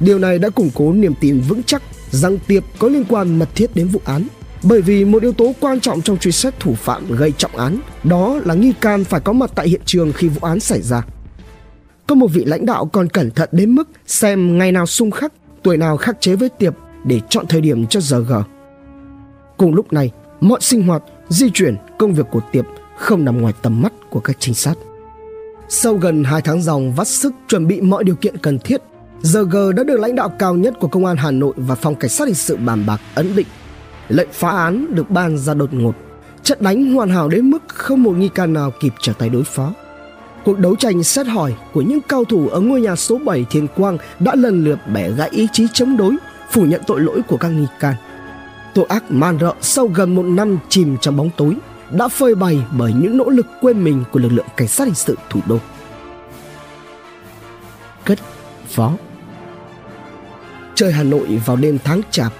Điều 0.00 0.18
này 0.18 0.38
đã 0.38 0.50
củng 0.50 0.70
cố 0.74 0.92
niềm 0.92 1.14
tin 1.20 1.40
vững 1.40 1.62
chắc 1.62 1.82
rằng 2.10 2.38
Tiệp 2.46 2.62
có 2.78 2.88
liên 2.88 3.04
quan 3.08 3.38
mật 3.38 3.48
thiết 3.54 3.76
đến 3.76 3.88
vụ 3.88 4.00
án. 4.04 4.26
Bởi 4.68 4.82
vì 4.82 5.04
một 5.04 5.22
yếu 5.22 5.32
tố 5.32 5.54
quan 5.60 5.80
trọng 5.80 6.02
trong 6.02 6.18
truy 6.18 6.32
xét 6.32 6.60
thủ 6.60 6.74
phạm 6.74 7.16
gây 7.16 7.32
trọng 7.32 7.56
án 7.56 7.78
đó 8.04 8.40
là 8.44 8.54
nghi 8.54 8.72
can 8.80 9.04
phải 9.04 9.20
có 9.20 9.32
mặt 9.32 9.50
tại 9.54 9.68
hiện 9.68 9.80
trường 9.84 10.12
khi 10.12 10.28
vụ 10.28 10.46
án 10.46 10.60
xảy 10.60 10.82
ra. 10.82 11.02
Có 12.06 12.14
một 12.14 12.26
vị 12.26 12.44
lãnh 12.44 12.66
đạo 12.66 12.86
còn 12.86 13.08
cẩn 13.08 13.30
thận 13.30 13.48
đến 13.52 13.70
mức 13.70 13.88
xem 14.06 14.58
ngày 14.58 14.72
nào 14.72 14.86
xung 14.86 15.10
khắc 15.10 15.32
tuổi 15.62 15.76
nào 15.76 15.96
khắc 15.96 16.20
chế 16.20 16.36
với 16.36 16.48
Tiệp 16.48 16.74
để 17.04 17.20
chọn 17.28 17.46
thời 17.48 17.60
điểm 17.60 17.86
cho 17.86 18.00
giờ 18.00 18.24
gờ. 18.28 18.42
Cùng 19.56 19.74
lúc 19.74 19.92
này, 19.92 20.10
mọi 20.40 20.60
sinh 20.62 20.82
hoạt, 20.82 21.02
di 21.28 21.50
chuyển, 21.50 21.76
công 21.98 22.14
việc 22.14 22.26
của 22.30 22.40
Tiệp 22.52 22.64
không 22.98 23.24
nằm 23.24 23.40
ngoài 23.40 23.54
tầm 23.62 23.82
mắt 23.82 23.92
của 24.10 24.20
các 24.20 24.36
trinh 24.40 24.54
sát. 24.54 24.74
Sau 25.68 25.94
gần 25.94 26.24
2 26.24 26.42
tháng 26.42 26.62
dòng 26.62 26.92
vắt 26.92 27.08
sức 27.08 27.34
chuẩn 27.48 27.66
bị 27.66 27.80
mọi 27.80 28.04
điều 28.04 28.14
kiện 28.14 28.36
cần 28.36 28.58
thiết, 28.58 28.82
giờ 29.22 29.42
G 29.42 29.56
đã 29.76 29.84
được 29.84 30.00
lãnh 30.00 30.14
đạo 30.14 30.28
cao 30.38 30.54
nhất 30.54 30.74
của 30.80 30.88
Công 30.88 31.06
an 31.06 31.16
Hà 31.16 31.30
Nội 31.30 31.54
và 31.56 31.74
Phòng 31.74 31.94
Cảnh 31.94 32.10
sát 32.10 32.24
Hình 32.24 32.34
sự 32.34 32.56
bàn 32.56 32.84
bạc 32.86 33.00
ấn 33.14 33.36
định. 33.36 33.46
Lệnh 34.08 34.28
phá 34.32 34.50
án 34.50 34.94
được 34.94 35.10
ban 35.10 35.38
ra 35.38 35.54
đột 35.54 35.74
ngột. 35.74 35.94
Trận 36.42 36.58
đánh 36.60 36.94
hoàn 36.94 37.10
hảo 37.10 37.28
đến 37.28 37.50
mức 37.50 37.62
không 37.68 38.02
một 38.02 38.12
nghi 38.16 38.28
can 38.28 38.52
nào 38.52 38.72
kịp 38.80 38.92
trở 39.00 39.12
tay 39.12 39.28
đối 39.28 39.44
phó. 39.44 39.72
Cuộc 40.44 40.58
đấu 40.58 40.76
tranh 40.76 41.02
xét 41.02 41.26
hỏi 41.26 41.54
của 41.72 41.80
những 41.80 42.00
cao 42.08 42.24
thủ 42.24 42.48
ở 42.48 42.60
ngôi 42.60 42.80
nhà 42.80 42.96
số 42.96 43.18
7 43.18 43.44
Thiên 43.50 43.68
Quang 43.68 43.98
đã 44.20 44.34
lần 44.34 44.64
lượt 44.64 44.78
bẻ 44.94 45.10
gãy 45.10 45.28
ý 45.32 45.48
chí 45.52 45.66
chống 45.72 45.96
đối, 45.96 46.16
phủ 46.50 46.64
nhận 46.64 46.82
tội 46.86 47.00
lỗi 47.00 47.22
của 47.28 47.36
các 47.36 47.48
nghi 47.48 47.66
can. 47.80 47.94
Tội 48.74 48.84
ác 48.88 49.10
man 49.10 49.38
rợ 49.40 49.54
sau 49.60 49.86
gần 49.86 50.14
một 50.14 50.22
năm 50.22 50.58
chìm 50.68 50.96
trong 51.00 51.16
bóng 51.16 51.30
tối 51.36 51.56
đã 51.90 52.08
phơi 52.08 52.34
bày 52.34 52.64
bởi 52.78 52.92
những 52.92 53.16
nỗ 53.16 53.30
lực 53.30 53.46
quên 53.60 53.84
mình 53.84 54.04
của 54.12 54.20
lực 54.20 54.32
lượng 54.32 54.46
cảnh 54.56 54.68
sát 54.68 54.84
hình 54.84 54.94
sự 54.94 55.18
thủ 55.30 55.40
đô. 55.46 55.58
Cất 58.04 58.18
phó 58.68 58.92
Trời 60.74 60.92
Hà 60.92 61.02
Nội 61.02 61.40
vào 61.46 61.56
đêm 61.56 61.78
tháng 61.84 62.00
chạp, 62.10 62.32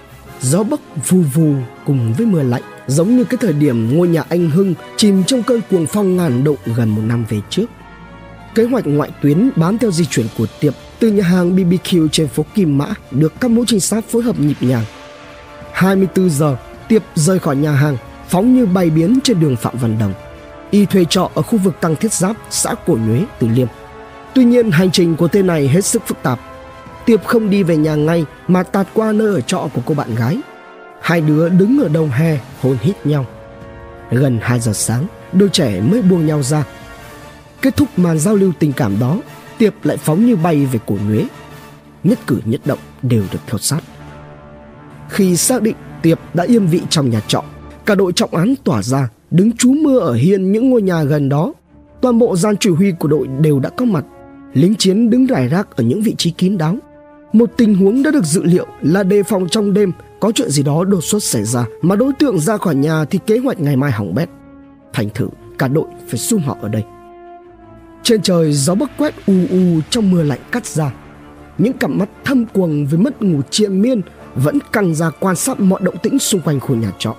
gió 0.45 0.63
bấc 0.63 0.81
vù 1.09 1.21
vù 1.35 1.55
cùng 1.87 2.15
với 2.19 2.27
mưa 2.27 2.43
lạnh 2.43 2.63
giống 2.87 3.17
như 3.17 3.25
cái 3.25 3.39
thời 3.41 3.53
điểm 3.53 3.97
ngôi 3.97 4.09
nhà 4.09 4.25
anh 4.29 4.51
Hưng 4.51 4.75
chìm 4.97 5.25
trong 5.25 5.43
cơn 5.43 5.61
cuồng 5.71 5.87
phong 5.87 6.17
ngàn 6.17 6.45
độ 6.45 6.57
gần 6.65 6.89
một 6.89 7.03
năm 7.07 7.25
về 7.29 7.41
trước. 7.51 7.67
Kế 8.55 8.65
hoạch 8.65 8.87
ngoại 8.87 9.11
tuyến 9.23 9.51
bám 9.57 9.79
theo 9.79 9.91
di 9.91 10.05
chuyển 10.05 10.27
của 10.39 10.47
Tiệp 10.61 10.75
từ 10.99 11.13
nhà 11.13 11.25
hàng 11.25 11.57
BBQ 11.57 12.09
trên 12.09 12.29
phố 12.29 12.45
Kim 12.55 12.79
Mã 12.79 12.87
được 13.11 13.33
các 13.41 13.51
mũi 13.51 13.65
trinh 13.69 13.81
sát 13.81 14.05
phối 14.09 14.23
hợp 14.23 14.41
nhịp 14.41 14.57
nhàng. 14.61 14.85
24 15.73 16.31
giờ, 16.31 16.57
Tiệp 16.89 17.03
rời 17.15 17.39
khỏi 17.39 17.57
nhà 17.57 17.73
hàng, 17.73 17.97
phóng 18.29 18.55
như 18.55 18.67
bay 18.67 18.91
biến 18.91 19.19
trên 19.25 19.41
đường 19.41 19.57
Phạm 19.57 19.75
Văn 19.79 19.99
Đồng. 19.99 20.15
Y 20.71 20.87
thuê 20.87 21.05
trọ 21.05 21.31
ở 21.35 21.43
khu 21.43 21.59
vực 21.59 21.81
Tăng 21.81 21.97
Thiết 21.97 22.13
Giáp, 22.13 22.37
xã 22.51 22.75
Cổ 22.87 22.99
Nhuế, 23.07 23.25
Từ 23.39 23.49
Liêm. 23.49 23.69
Tuy 24.35 24.45
nhiên 24.45 24.71
hành 24.71 24.91
trình 24.91 25.17
của 25.17 25.29
tên 25.29 25.47
này 25.47 25.69
hết 25.69 25.85
sức 25.85 26.03
phức 26.07 26.23
tạp. 26.23 26.54
Tiệp 27.07 27.25
không 27.25 27.51
đi 27.51 27.63
về 27.63 27.77
nhà 27.77 27.95
ngay 27.95 28.25
mà 28.49 28.63
tạt 28.63 28.87
qua 28.95 29.13
nơi 29.13 29.35
ở 29.35 29.41
trọ 29.41 29.69
của 29.75 29.81
cô 29.87 29.95
bạn 29.95 30.15
gái. 30.15 30.39
Hai 31.01 31.21
đứa 31.21 31.49
đứng 31.49 31.83
ở 31.83 31.89
đầu 31.89 32.07
hè 32.07 32.39
hôn 32.61 32.77
hít 32.81 33.07
nhau. 33.07 33.27
Gần 34.11 34.39
2 34.43 34.61
giờ 34.61 34.73
sáng, 34.73 35.07
đôi 35.33 35.49
trẻ 35.49 35.81
mới 35.81 36.03
buông 36.03 36.27
nhau 36.27 36.43
ra. 36.43 36.65
Kết 37.63 37.77
thúc 37.77 37.89
màn 37.97 38.19
giao 38.19 38.35
lưu 38.35 38.53
tình 38.59 38.73
cảm 38.73 38.99
đó, 38.99 39.19
Tiệp 39.59 39.75
lại 39.83 39.97
phóng 39.97 40.27
như 40.27 40.37
bay 40.37 40.67
về 40.67 40.79
cổ 40.87 40.97
nhuế. 41.09 41.25
Nhất 42.05 42.19
cử 42.27 42.41
nhất 42.45 42.61
động 42.65 42.79
đều 43.03 43.23
được 43.33 43.39
theo 43.47 43.59
sát. 43.59 43.81
Khi 45.09 45.37
xác 45.37 45.63
định 45.63 45.77
Tiệp 46.03 46.19
đã 46.35 46.45
yên 46.45 46.67
vị 46.67 46.83
trong 46.91 47.11
nhà 47.11 47.21
trọ, 47.29 47.45
cả 47.87 47.95
đội 47.95 48.13
trọng 48.13 48.35
án 48.35 48.55
tỏa 48.65 48.83
ra, 48.83 49.09
đứng 49.31 49.57
trú 49.57 49.73
mưa 49.73 49.99
ở 49.99 50.15
hiên 50.15 50.53
những 50.53 50.71
ngôi 50.71 50.83
nhà 50.83 51.03
gần 51.03 51.29
đó. 51.29 51.53
Toàn 52.01 52.19
bộ 52.19 52.37
gian 52.37 52.57
chỉ 52.61 52.71
huy 52.71 52.93
của 52.99 53.09
đội 53.09 53.27
đều 53.41 53.61
đã 53.61 53.71
có 53.71 53.85
mặt. 53.85 54.05
Lính 54.55 54.75
chiến 54.75 55.11
đứng 55.11 55.27
rải 55.27 55.49
rác 55.49 55.77
ở 55.77 55.85
những 55.85 56.03
vị 56.03 56.15
trí 56.19 56.31
kín 56.31 56.59
đáo. 56.59 56.77
Một 57.35 57.51
tình 57.57 57.75
huống 57.75 58.03
đã 58.03 58.11
được 58.11 58.25
dự 58.25 58.43
liệu 58.43 58.67
là 58.83 59.03
đề 59.03 59.23
phòng 59.23 59.49
trong 59.49 59.75
đêm 59.75 59.93
có 60.21 60.33
chuyện 60.35 60.51
gì 60.51 60.63
đó 60.63 60.85
đột 60.85 61.01
xuất 61.05 61.23
xảy 61.23 61.45
ra 61.45 61.67
mà 61.83 61.97
đối 61.97 62.13
tượng 62.13 62.39
ra 62.39 62.57
khỏi 62.57 62.75
nhà 62.75 63.05
thì 63.05 63.19
kế 63.27 63.39
hoạch 63.39 63.61
ngày 63.61 63.77
mai 63.77 63.93
hỏng 63.93 64.15
bét. 64.15 64.29
Thành 64.93 65.09
thử 65.15 65.29
cả 65.59 65.69
đội 65.69 65.85
phải 66.09 66.19
sum 66.19 66.43
họ 66.43 66.57
ở 66.61 66.69
đây. 66.69 66.85
Trên 68.03 68.23
trời 68.23 68.53
gió 68.53 68.75
bấc 68.75 68.91
quét 68.99 69.15
u 69.27 69.35
u 69.51 69.81
trong 69.91 70.11
mưa 70.11 70.23
lạnh 70.23 70.39
cắt 70.53 70.67
ra. 70.67 70.93
Những 71.59 71.73
cặp 71.73 71.91
mắt 71.91 72.09
thâm 72.25 72.47
quầng 72.47 72.87
với 72.87 72.99
mất 72.99 73.23
ngủ 73.23 73.41
triền 73.51 73.83
miên 73.83 74.03
vẫn 74.35 74.59
căng 74.73 74.95
ra 74.95 75.11
quan 75.11 75.37
sát 75.37 75.61
mọi 75.61 75.81
động 75.83 75.99
tĩnh 76.03 76.19
xung 76.19 76.41
quanh 76.41 76.61
khu 76.61 76.75
nhà 76.75 76.93
trọ. 76.99 77.17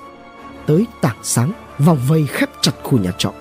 Tới 0.68 0.86
tảng 1.02 1.18
sáng, 1.24 1.52
vòng 1.80 2.00
vây 2.08 2.26
khép 2.28 2.50
chặt 2.62 2.74
khu 2.84 2.98
nhà 2.98 3.12
trọ. 3.18 3.34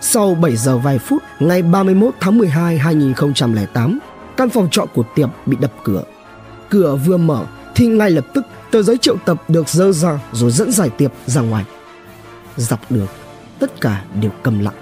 Sau 0.00 0.34
7 0.34 0.56
giờ 0.56 0.78
vài 0.78 0.98
phút, 0.98 1.22
ngày 1.40 1.62
31 1.62 2.14
tháng 2.20 2.38
12 2.38 2.78
2008, 2.78 3.98
căn 4.40 4.50
phòng 4.50 4.68
trọ 4.70 4.86
của 4.94 5.02
Tiệp 5.14 5.30
bị 5.46 5.56
đập 5.60 5.72
cửa. 5.84 6.02
Cửa 6.70 6.96
vừa 6.96 7.16
mở 7.16 7.46
thì 7.74 7.86
ngay 7.86 8.10
lập 8.10 8.26
tức 8.34 8.44
tờ 8.70 8.82
giấy 8.82 8.98
triệu 8.98 9.16
tập 9.24 9.42
được 9.48 9.68
dơ 9.68 9.92
ra 9.92 10.18
rồi 10.32 10.50
dẫn 10.50 10.72
giải 10.72 10.90
Tiệp 10.90 11.12
ra 11.26 11.40
ngoài. 11.40 11.64
Dọc 12.56 12.90
đường, 12.90 13.06
tất 13.58 13.80
cả 13.80 14.04
đều 14.20 14.30
cầm 14.42 14.58
lặng. 14.58 14.74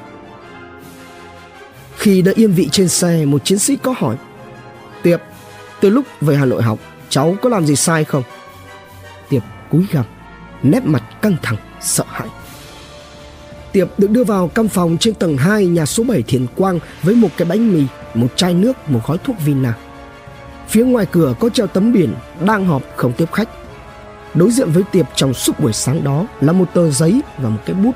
Khi 1.96 2.22
đã 2.22 2.32
yên 2.34 2.52
vị 2.52 2.68
trên 2.72 2.88
xe, 2.88 3.24
một 3.24 3.44
chiến 3.44 3.58
sĩ 3.58 3.76
có 3.76 3.94
hỏi 3.98 4.16
Tiệp, 5.02 5.20
từ 5.80 5.90
lúc 5.90 6.04
về 6.20 6.36
Hà 6.36 6.44
Nội 6.44 6.62
học, 6.62 6.78
cháu 7.08 7.36
có 7.42 7.48
làm 7.48 7.66
gì 7.66 7.76
sai 7.76 8.04
không? 8.04 8.22
Tiệp 9.28 9.42
cúi 9.70 9.86
gằm, 9.92 10.04
nét 10.62 10.84
mặt 10.84 11.02
căng 11.22 11.36
thẳng, 11.42 11.56
sợ 11.80 12.04
hãi. 12.08 12.28
Tiệp 13.72 13.98
được 13.98 14.10
đưa 14.10 14.24
vào 14.24 14.48
căn 14.48 14.68
phòng 14.68 14.96
trên 15.00 15.14
tầng 15.14 15.36
2 15.36 15.66
nhà 15.66 15.86
số 15.86 16.04
7 16.04 16.22
Thiền 16.22 16.46
Quang 16.56 16.78
với 17.02 17.14
một 17.14 17.28
cái 17.36 17.48
bánh 17.48 17.72
mì, 17.72 17.84
một 18.14 18.36
chai 18.36 18.54
nước, 18.54 18.90
một 18.90 19.00
gói 19.06 19.18
thuốc 19.18 19.36
Vina. 19.44 19.74
Phía 20.68 20.84
ngoài 20.84 21.06
cửa 21.06 21.34
có 21.40 21.48
treo 21.48 21.66
tấm 21.66 21.92
biển 21.92 22.14
đang 22.46 22.66
họp 22.66 22.82
không 22.96 23.12
tiếp 23.12 23.32
khách. 23.32 23.48
Đối 24.34 24.50
diện 24.50 24.70
với 24.70 24.82
Tiệp 24.92 25.06
trong 25.14 25.34
suốt 25.34 25.60
buổi 25.60 25.72
sáng 25.72 26.04
đó 26.04 26.26
là 26.40 26.52
một 26.52 26.68
tờ 26.74 26.90
giấy 26.90 27.20
và 27.38 27.48
một 27.48 27.60
cái 27.66 27.74
bút. 27.74 27.92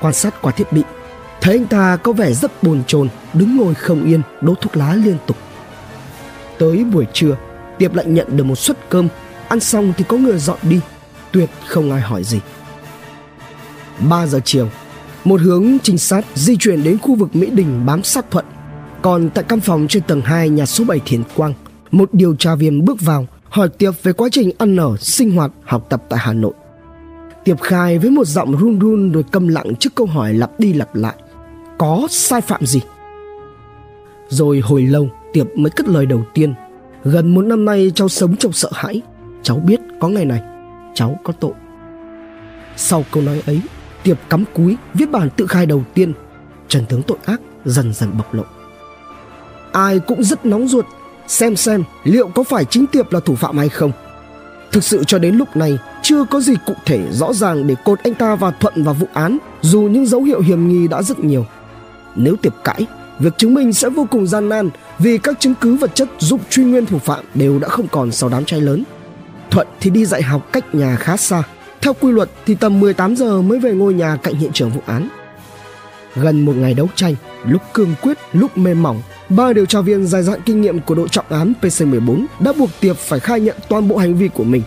Quan 0.00 0.14
sát 0.14 0.42
qua 0.42 0.52
thiết 0.52 0.72
bị, 0.72 0.82
thấy 1.40 1.54
anh 1.54 1.66
ta 1.66 1.96
có 1.96 2.12
vẻ 2.12 2.32
rất 2.32 2.62
buồn 2.62 2.82
chồn, 2.86 3.08
đứng 3.32 3.56
ngồi 3.56 3.74
không 3.74 4.04
yên, 4.04 4.22
đốt 4.40 4.60
thuốc 4.60 4.76
lá 4.76 4.94
liên 4.94 5.16
tục. 5.26 5.36
Tới 6.58 6.84
buổi 6.84 7.06
trưa, 7.12 7.36
Tiệp 7.78 7.94
lại 7.94 8.06
nhận 8.06 8.36
được 8.36 8.44
một 8.44 8.58
suất 8.58 8.76
cơm, 8.88 9.08
ăn 9.48 9.60
xong 9.60 9.92
thì 9.96 10.04
có 10.08 10.16
người 10.16 10.38
dọn 10.38 10.58
đi, 10.62 10.80
tuyệt 11.32 11.50
không 11.66 11.92
ai 11.92 12.00
hỏi 12.00 12.24
gì. 12.24 12.40
3 13.98 14.26
giờ 14.26 14.40
chiều, 14.44 14.68
một 15.24 15.40
hướng 15.40 15.78
trinh 15.82 15.98
sát 15.98 16.24
di 16.34 16.56
chuyển 16.56 16.82
đến 16.82 16.98
khu 16.98 17.14
vực 17.14 17.36
Mỹ 17.36 17.50
Đình 17.50 17.86
bám 17.86 18.02
sát 18.02 18.30
Thuận. 18.30 18.44
Còn 19.04 19.30
tại 19.30 19.44
căn 19.48 19.60
phòng 19.60 19.86
trên 19.88 20.02
tầng 20.02 20.20
2 20.20 20.48
nhà 20.48 20.66
số 20.66 20.84
7 20.84 21.00
Thiền 21.04 21.22
Quang, 21.36 21.54
một 21.90 22.08
điều 22.12 22.36
tra 22.36 22.54
viên 22.54 22.84
bước 22.84 23.00
vào 23.00 23.26
hỏi 23.48 23.68
Tiệp 23.68 23.94
về 24.02 24.12
quá 24.12 24.28
trình 24.32 24.50
ăn 24.58 24.76
ở, 24.76 24.96
sinh 24.96 25.30
hoạt, 25.30 25.50
học 25.64 25.86
tập 25.88 26.02
tại 26.08 26.18
Hà 26.22 26.32
Nội. 26.32 26.52
Tiệp 27.44 27.60
khai 27.60 27.98
với 27.98 28.10
một 28.10 28.26
giọng 28.26 28.56
run 28.56 28.78
run 28.78 29.12
rồi 29.12 29.22
câm 29.22 29.48
lặng 29.48 29.74
trước 29.80 29.94
câu 29.94 30.06
hỏi 30.06 30.34
lặp 30.34 30.60
đi 30.60 30.72
lặp 30.72 30.94
lại. 30.94 31.14
Có 31.78 32.06
sai 32.10 32.40
phạm 32.40 32.66
gì? 32.66 32.80
Rồi 34.28 34.60
hồi 34.60 34.82
lâu 34.82 35.08
Tiệp 35.32 35.46
mới 35.56 35.70
cất 35.70 35.88
lời 35.88 36.06
đầu 36.06 36.24
tiên. 36.34 36.54
Gần 37.04 37.34
một 37.34 37.42
năm 37.42 37.64
nay 37.64 37.92
cháu 37.94 38.08
sống 38.08 38.36
trong 38.36 38.52
sợ 38.52 38.70
hãi. 38.72 39.02
Cháu 39.42 39.56
biết 39.56 39.80
có 40.00 40.08
ngày 40.08 40.24
này, 40.24 40.40
cháu 40.94 41.18
có 41.24 41.32
tội. 41.32 41.52
Sau 42.76 43.04
câu 43.12 43.22
nói 43.22 43.42
ấy, 43.46 43.60
Tiệp 44.02 44.18
cắm 44.30 44.44
cúi 44.54 44.76
viết 44.94 45.10
bản 45.10 45.28
tự 45.36 45.46
khai 45.46 45.66
đầu 45.66 45.84
tiên. 45.94 46.12
Trần 46.68 46.86
tướng 46.86 47.02
tội 47.02 47.18
ác 47.24 47.40
dần 47.64 47.92
dần 47.92 48.10
bộc 48.18 48.34
lộ. 48.34 48.44
Ai 49.74 49.98
cũng 49.98 50.24
rất 50.24 50.46
nóng 50.46 50.68
ruột 50.68 50.86
xem 51.28 51.56
xem 51.56 51.84
liệu 52.04 52.28
có 52.28 52.42
phải 52.42 52.64
chính 52.64 52.86
Tiệp 52.86 53.12
là 53.12 53.20
thủ 53.20 53.34
phạm 53.34 53.58
hay 53.58 53.68
không. 53.68 53.92
Thực 54.72 54.84
sự 54.84 55.04
cho 55.04 55.18
đến 55.18 55.34
lúc 55.34 55.56
này 55.56 55.78
chưa 56.02 56.24
có 56.24 56.40
gì 56.40 56.54
cụ 56.66 56.74
thể 56.84 57.00
rõ 57.12 57.32
ràng 57.32 57.66
để 57.66 57.74
cột 57.84 57.98
anh 58.02 58.14
ta 58.14 58.34
và 58.34 58.50
Thuận 58.50 58.84
vào 58.84 58.94
vụ 58.94 59.06
án 59.12 59.38
dù 59.62 59.80
những 59.80 60.06
dấu 60.06 60.22
hiệu 60.22 60.40
hiểm 60.40 60.68
nghi 60.68 60.88
đã 60.88 61.02
rất 61.02 61.18
nhiều. 61.18 61.46
Nếu 62.16 62.36
Tiệp 62.36 62.52
cãi, 62.64 62.86
việc 63.18 63.38
chứng 63.38 63.54
minh 63.54 63.72
sẽ 63.72 63.88
vô 63.88 64.06
cùng 64.10 64.26
gian 64.26 64.48
nan 64.48 64.70
vì 64.98 65.18
các 65.18 65.40
chứng 65.40 65.54
cứ 65.60 65.76
vật 65.76 65.94
chất 65.94 66.08
giúp 66.18 66.40
truy 66.50 66.64
nguyên 66.64 66.86
thủ 66.86 66.98
phạm 66.98 67.24
đều 67.34 67.58
đã 67.58 67.68
không 67.68 67.88
còn 67.88 68.12
sau 68.12 68.30
đám 68.30 68.44
cháy 68.44 68.60
lớn. 68.60 68.84
Thuận 69.50 69.66
thì 69.80 69.90
đi 69.90 70.04
dạy 70.04 70.22
học 70.22 70.52
cách 70.52 70.74
nhà 70.74 70.96
khá 70.96 71.16
xa. 71.16 71.42
Theo 71.80 71.94
quy 72.00 72.12
luật 72.12 72.30
thì 72.46 72.54
tầm 72.54 72.80
18 72.80 73.16
giờ 73.16 73.42
mới 73.42 73.58
về 73.58 73.72
ngôi 73.72 73.94
nhà 73.94 74.16
cạnh 74.22 74.34
hiện 74.34 74.52
trường 74.52 74.70
vụ 74.70 74.80
án. 74.86 75.08
Gần 76.16 76.44
một 76.44 76.56
ngày 76.56 76.74
đấu 76.74 76.88
tranh, 76.94 77.14
lúc 77.48 77.62
cương 77.74 77.94
quyết, 78.02 78.18
lúc 78.32 78.58
mềm 78.58 78.82
mỏng, 78.82 79.02
ba 79.28 79.52
điều 79.52 79.66
tra 79.66 79.80
viên 79.80 80.06
dài 80.06 80.22
dạn 80.22 80.40
kinh 80.46 80.60
nghiệm 80.60 80.80
của 80.80 80.94
đội 80.94 81.08
trọng 81.08 81.24
án 81.28 81.52
PC14 81.62 82.26
đã 82.40 82.52
buộc 82.58 82.70
Tiệp 82.80 82.96
phải 82.96 83.20
khai 83.20 83.40
nhận 83.40 83.56
toàn 83.68 83.88
bộ 83.88 83.96
hành 83.96 84.14
vi 84.14 84.28
của 84.28 84.44
mình. 84.44 84.62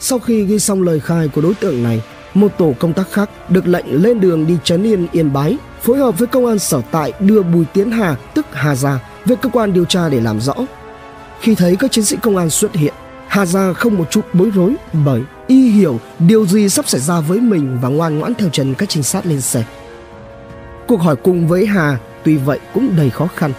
Sau 0.00 0.18
khi 0.18 0.44
ghi 0.44 0.58
xong 0.58 0.82
lời 0.82 1.00
khai 1.00 1.28
của 1.28 1.40
đối 1.40 1.54
tượng 1.54 1.82
này, 1.82 2.02
một 2.34 2.52
tổ 2.58 2.74
công 2.78 2.92
tác 2.92 3.12
khác 3.12 3.30
được 3.50 3.66
lệnh 3.66 4.02
lên 4.02 4.20
đường 4.20 4.46
đi 4.46 4.56
trấn 4.64 4.82
yên 4.86 5.06
Yên 5.12 5.32
Bái, 5.32 5.56
phối 5.82 5.98
hợp 5.98 6.18
với 6.18 6.28
công 6.28 6.46
an 6.46 6.58
sở 6.58 6.82
tại 6.90 7.12
đưa 7.20 7.42
Bùi 7.42 7.64
Tiến 7.64 7.90
Hà, 7.90 8.16
tức 8.34 8.46
Hà 8.52 8.74
Gia, 8.74 8.98
về 9.24 9.36
cơ 9.42 9.48
quan 9.48 9.72
điều 9.72 9.84
tra 9.84 10.08
để 10.08 10.20
làm 10.20 10.40
rõ. 10.40 10.54
Khi 11.40 11.54
thấy 11.54 11.76
các 11.76 11.92
chiến 11.92 12.04
sĩ 12.04 12.16
công 12.22 12.36
an 12.36 12.50
xuất 12.50 12.74
hiện, 12.74 12.94
Hà 13.28 13.46
Gia 13.46 13.72
không 13.72 13.94
một 13.94 14.10
chút 14.10 14.20
bối 14.32 14.50
rối 14.54 14.74
bởi 15.04 15.22
y 15.46 15.70
hiểu 15.70 16.00
điều 16.18 16.46
gì 16.46 16.68
sắp 16.68 16.88
xảy 16.88 17.00
ra 17.00 17.20
với 17.20 17.40
mình 17.40 17.78
và 17.82 17.88
ngoan 17.88 18.18
ngoãn 18.18 18.34
theo 18.34 18.48
chân 18.52 18.74
các 18.74 18.88
trinh 18.88 19.02
sát 19.02 19.26
lên 19.26 19.40
xe. 19.40 19.64
Cuộc 20.86 21.00
hỏi 21.00 21.16
cùng 21.16 21.48
với 21.48 21.66
Hà 21.66 21.98
tuy 22.24 22.36
vậy 22.36 22.60
cũng 22.74 22.96
đầy 22.96 23.10
khó 23.10 23.26
khăn. 23.26 23.52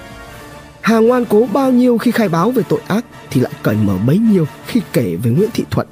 Hà 0.81 0.97
ngoan 0.97 1.25
cố 1.25 1.47
bao 1.53 1.71
nhiêu 1.71 1.97
khi 1.97 2.11
khai 2.11 2.29
báo 2.29 2.51
về 2.51 2.63
tội 2.69 2.79
ác 2.87 3.05
thì 3.29 3.41
lại 3.41 3.51
cởi 3.63 3.75
mở 3.75 3.97
bấy 4.07 4.17
nhiêu 4.17 4.45
khi 4.67 4.81
kể 4.93 5.15
về 5.23 5.31
Nguyễn 5.31 5.49
Thị 5.53 5.63
Thuận. 5.71 5.87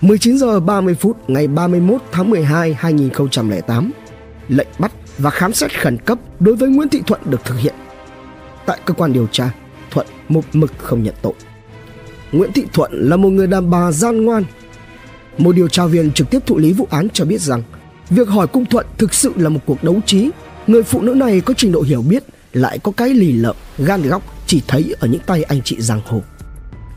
19 0.00 0.38
giờ 0.38 0.60
30 0.60 0.94
phút 0.94 1.30
ngày 1.30 1.46
31 1.46 2.02
tháng 2.12 2.30
12 2.30 2.74
2008, 2.74 3.90
lệnh 4.48 4.68
bắt 4.78 4.92
và 5.18 5.30
khám 5.30 5.52
xét 5.52 5.80
khẩn 5.80 5.98
cấp 5.98 6.18
đối 6.40 6.56
với 6.56 6.68
Nguyễn 6.68 6.88
Thị 6.88 7.02
Thuận 7.06 7.20
được 7.24 7.44
thực 7.44 7.58
hiện. 7.58 7.74
Tại 8.66 8.78
cơ 8.84 8.94
quan 8.94 9.12
điều 9.12 9.26
tra, 9.26 9.50
Thuận 9.90 10.06
một 10.28 10.44
mực 10.52 10.72
không 10.78 11.02
nhận 11.02 11.14
tội. 11.22 11.32
Nguyễn 12.32 12.52
Thị 12.52 12.64
Thuận 12.72 12.90
là 12.92 13.16
một 13.16 13.28
người 13.28 13.46
đàn 13.46 13.70
bà 13.70 13.92
gian 13.92 14.24
ngoan. 14.24 14.44
Một 15.38 15.52
điều 15.52 15.68
tra 15.68 15.86
viên 15.86 16.12
trực 16.12 16.30
tiếp 16.30 16.38
thụ 16.46 16.58
lý 16.58 16.72
vụ 16.72 16.88
án 16.90 17.08
cho 17.10 17.24
biết 17.24 17.40
rằng 17.40 17.62
việc 18.10 18.28
hỏi 18.28 18.46
cung 18.46 18.66
Thuận 18.66 18.86
thực 18.98 19.14
sự 19.14 19.32
là 19.36 19.48
một 19.48 19.60
cuộc 19.66 19.84
đấu 19.84 20.00
trí. 20.06 20.30
Người 20.66 20.82
phụ 20.82 21.02
nữ 21.02 21.14
này 21.14 21.40
có 21.40 21.54
trình 21.56 21.72
độ 21.72 21.82
hiểu 21.82 22.02
biết, 22.02 22.24
lại 22.52 22.78
có 22.78 22.92
cái 22.96 23.08
lì 23.08 23.32
lợm, 23.32 23.56
gan 23.78 24.02
góc 24.02 24.22
chỉ 24.46 24.62
thấy 24.68 24.94
ở 25.00 25.08
những 25.08 25.20
tay 25.26 25.42
anh 25.42 25.62
chị 25.62 25.76
giang 25.80 26.00
hồ. 26.06 26.22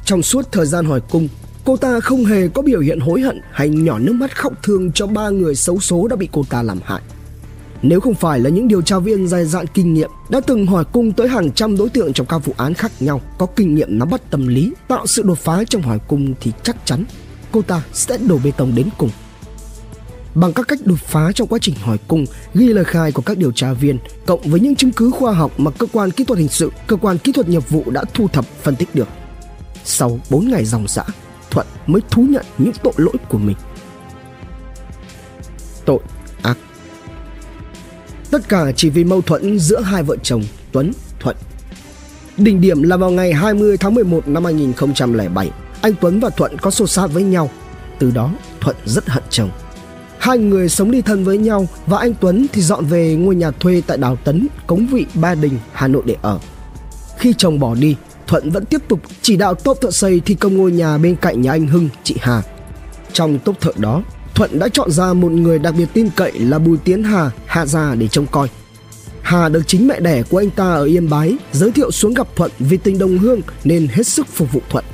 Trong 0.05 0.21
suốt 0.21 0.51
thời 0.51 0.65
gian 0.65 0.85
hỏi 0.85 1.01
cung, 1.09 1.27
cô 1.65 1.77
ta 1.77 1.99
không 1.99 2.25
hề 2.25 2.47
có 2.47 2.61
biểu 2.61 2.79
hiện 2.79 2.99
hối 2.99 3.21
hận 3.21 3.41
hay 3.51 3.69
nhỏ 3.69 3.99
nước 3.99 4.13
mắt 4.13 4.37
khóc 4.37 4.53
thương 4.63 4.91
cho 4.91 5.07
ba 5.07 5.29
người 5.29 5.55
xấu 5.55 5.79
số 5.79 6.07
đã 6.07 6.15
bị 6.15 6.29
cô 6.31 6.43
ta 6.49 6.63
làm 6.63 6.79
hại. 6.83 7.01
Nếu 7.81 7.99
không 7.99 8.15
phải 8.15 8.39
là 8.39 8.49
những 8.49 8.67
điều 8.67 8.81
tra 8.81 8.99
viên 8.99 9.27
dày 9.27 9.45
dạn 9.45 9.65
kinh 9.67 9.93
nghiệm 9.93 10.09
đã 10.29 10.41
từng 10.41 10.65
hỏi 10.65 10.85
cung 10.91 11.11
tới 11.11 11.27
hàng 11.27 11.51
trăm 11.51 11.77
đối 11.77 11.89
tượng 11.89 12.13
trong 12.13 12.27
các 12.27 12.37
vụ 12.37 12.53
án 12.57 12.73
khác 12.73 12.91
nhau, 12.99 13.21
có 13.37 13.45
kinh 13.45 13.75
nghiệm 13.75 13.99
nắm 13.99 14.09
bắt 14.09 14.21
tâm 14.29 14.47
lý, 14.47 14.71
tạo 14.87 15.07
sự 15.07 15.23
đột 15.23 15.37
phá 15.37 15.63
trong 15.63 15.81
hỏi 15.81 15.99
cung 16.07 16.33
thì 16.41 16.51
chắc 16.63 16.75
chắn 16.85 17.03
cô 17.51 17.61
ta 17.61 17.81
sẽ 17.93 18.17
đổ 18.17 18.39
bê 18.43 18.51
tông 18.57 18.75
đến 18.75 18.89
cùng. 18.97 19.09
Bằng 20.36 20.53
các 20.53 20.67
cách 20.67 20.79
đột 20.86 21.00
phá 21.00 21.31
trong 21.36 21.48
quá 21.48 21.59
trình 21.62 21.75
hỏi 21.81 21.98
cung, 22.07 22.25
ghi 22.53 22.67
lời 22.67 22.86
khai 22.86 23.12
của 23.12 23.21
các 23.21 23.38
điều 23.38 23.51
tra 23.51 23.74
viên, 23.74 24.00
cộng 24.25 24.41
với 24.41 24.59
những 24.59 24.75
chứng 24.75 24.91
cứ 24.91 25.12
khoa 25.12 25.33
học 25.33 25.51
mà 25.57 25.71
cơ 25.71 25.88
quan 25.93 26.12
kỹ 26.12 26.24
thuật 26.24 26.39
hình 26.39 26.50
sự, 26.50 26.71
cơ 26.88 26.95
quan 26.95 27.17
kỹ 27.17 27.31
thuật 27.31 27.50
nghiệp 27.50 27.69
vụ 27.69 27.83
đã 27.91 28.03
thu 28.13 28.27
thập 28.27 28.45
phân 28.45 28.75
tích 28.75 28.95
được. 28.95 29.07
Sau 29.83 30.19
4 30.29 30.50
ngày 30.50 30.65
dòng 30.65 30.88
dã, 30.88 31.03
Thuận 31.51 31.67
mới 31.88 32.01
thú 32.09 32.21
nhận 32.21 32.45
những 32.57 32.74
tội 32.83 32.93
lỗi 32.98 33.15
của 33.29 33.38
mình. 33.38 33.55
Tội 35.86 36.00
ác 36.43 36.57
Tất 38.31 38.50
cả 38.50 38.71
chỉ 38.75 38.89
vì 38.89 39.03
mâu 39.03 39.21
thuẫn 39.21 39.59
giữa 39.59 39.81
hai 39.81 40.03
vợ 40.03 40.15
chồng 40.24 40.43
Tuấn, 40.71 40.91
Thuận. 41.19 41.36
Đỉnh 42.38 42.62
điểm 42.62 42.83
là 42.83 42.98
vào 42.98 43.12
ngày 43.12 43.33
20 43.33 43.77
tháng 43.77 43.95
11 43.95 44.27
năm 44.27 44.45
2007, 44.45 45.51
anh 45.81 45.93
Tuấn 46.01 46.19
và 46.19 46.29
Thuận 46.29 46.57
có 46.57 46.71
xô 46.71 46.88
xát 46.88 47.09
với 47.13 47.24
nhau. 47.24 47.50
Từ 48.00 48.12
đó, 48.12 48.31
Thuận 48.59 48.75
rất 48.86 49.09
hận 49.09 49.24
chồng. 49.29 49.50
Hai 50.19 50.38
người 50.38 50.69
sống 50.69 50.89
ly 50.89 51.01
thân 51.01 51.23
với 51.23 51.38
nhau 51.38 51.67
và 51.85 51.97
anh 51.97 52.13
Tuấn 52.21 52.45
thì 52.53 52.61
dọn 52.61 52.85
về 52.85 53.15
ngôi 53.15 53.35
nhà 53.35 53.51
thuê 53.51 53.81
tại 53.88 53.97
Đào 53.97 54.15
Tấn, 54.15 54.47
Cống 54.67 54.88
Vị, 54.88 55.05
Ba 55.13 55.35
Đình, 55.35 55.57
Hà 55.73 55.88
Nội 55.88 56.03
để 56.05 56.15
ở. 56.21 56.39
Khi 57.17 57.33
chồng 57.38 57.59
bỏ 57.59 57.75
đi, 57.75 57.95
Thuận 58.27 58.49
vẫn 58.49 58.65
tiếp 58.65 58.81
tục 58.88 58.99
chỉ 59.21 59.38
đạo 59.38 59.55
tốp 59.55 59.81
thợ 59.81 59.91
xây 59.91 60.19
thi 60.19 60.35
công 60.35 60.57
ngôi 60.57 60.71
nhà 60.71 60.97
bên 60.97 61.15
cạnh 61.15 61.41
nhà 61.41 61.51
anh 61.51 61.67
Hưng, 61.67 61.89
chị 62.03 62.15
Hà. 62.21 62.41
Trong 63.13 63.39
tốp 63.39 63.61
thợ 63.61 63.71
đó, 63.77 64.03
Thuận 64.35 64.59
đã 64.59 64.67
chọn 64.73 64.91
ra 64.91 65.13
một 65.13 65.31
người 65.31 65.59
đặc 65.59 65.73
biệt 65.77 65.85
tin 65.93 66.09
cậy 66.15 66.31
là 66.31 66.59
Bùi 66.59 66.77
Tiến 66.77 67.03
Hà 67.03 67.31
hạ 67.45 67.65
gia 67.65 67.95
để 67.95 68.07
trông 68.07 68.25
coi. 68.27 68.47
Hà 69.21 69.49
được 69.49 69.67
chính 69.67 69.88
mẹ 69.88 69.99
đẻ 69.99 70.23
của 70.23 70.38
anh 70.38 70.49
ta 70.49 70.73
ở 70.73 70.85
Yên 70.85 71.09
Bái 71.09 71.33
giới 71.51 71.71
thiệu 71.71 71.91
xuống 71.91 72.13
gặp 72.13 72.27
Thuận 72.35 72.51
vì 72.59 72.77
tình 72.77 72.99
đồng 72.99 73.17
hương 73.17 73.41
nên 73.63 73.88
hết 73.88 74.07
sức 74.07 74.27
phục 74.27 74.53
vụ 74.53 74.61
Thuận. 74.69 74.85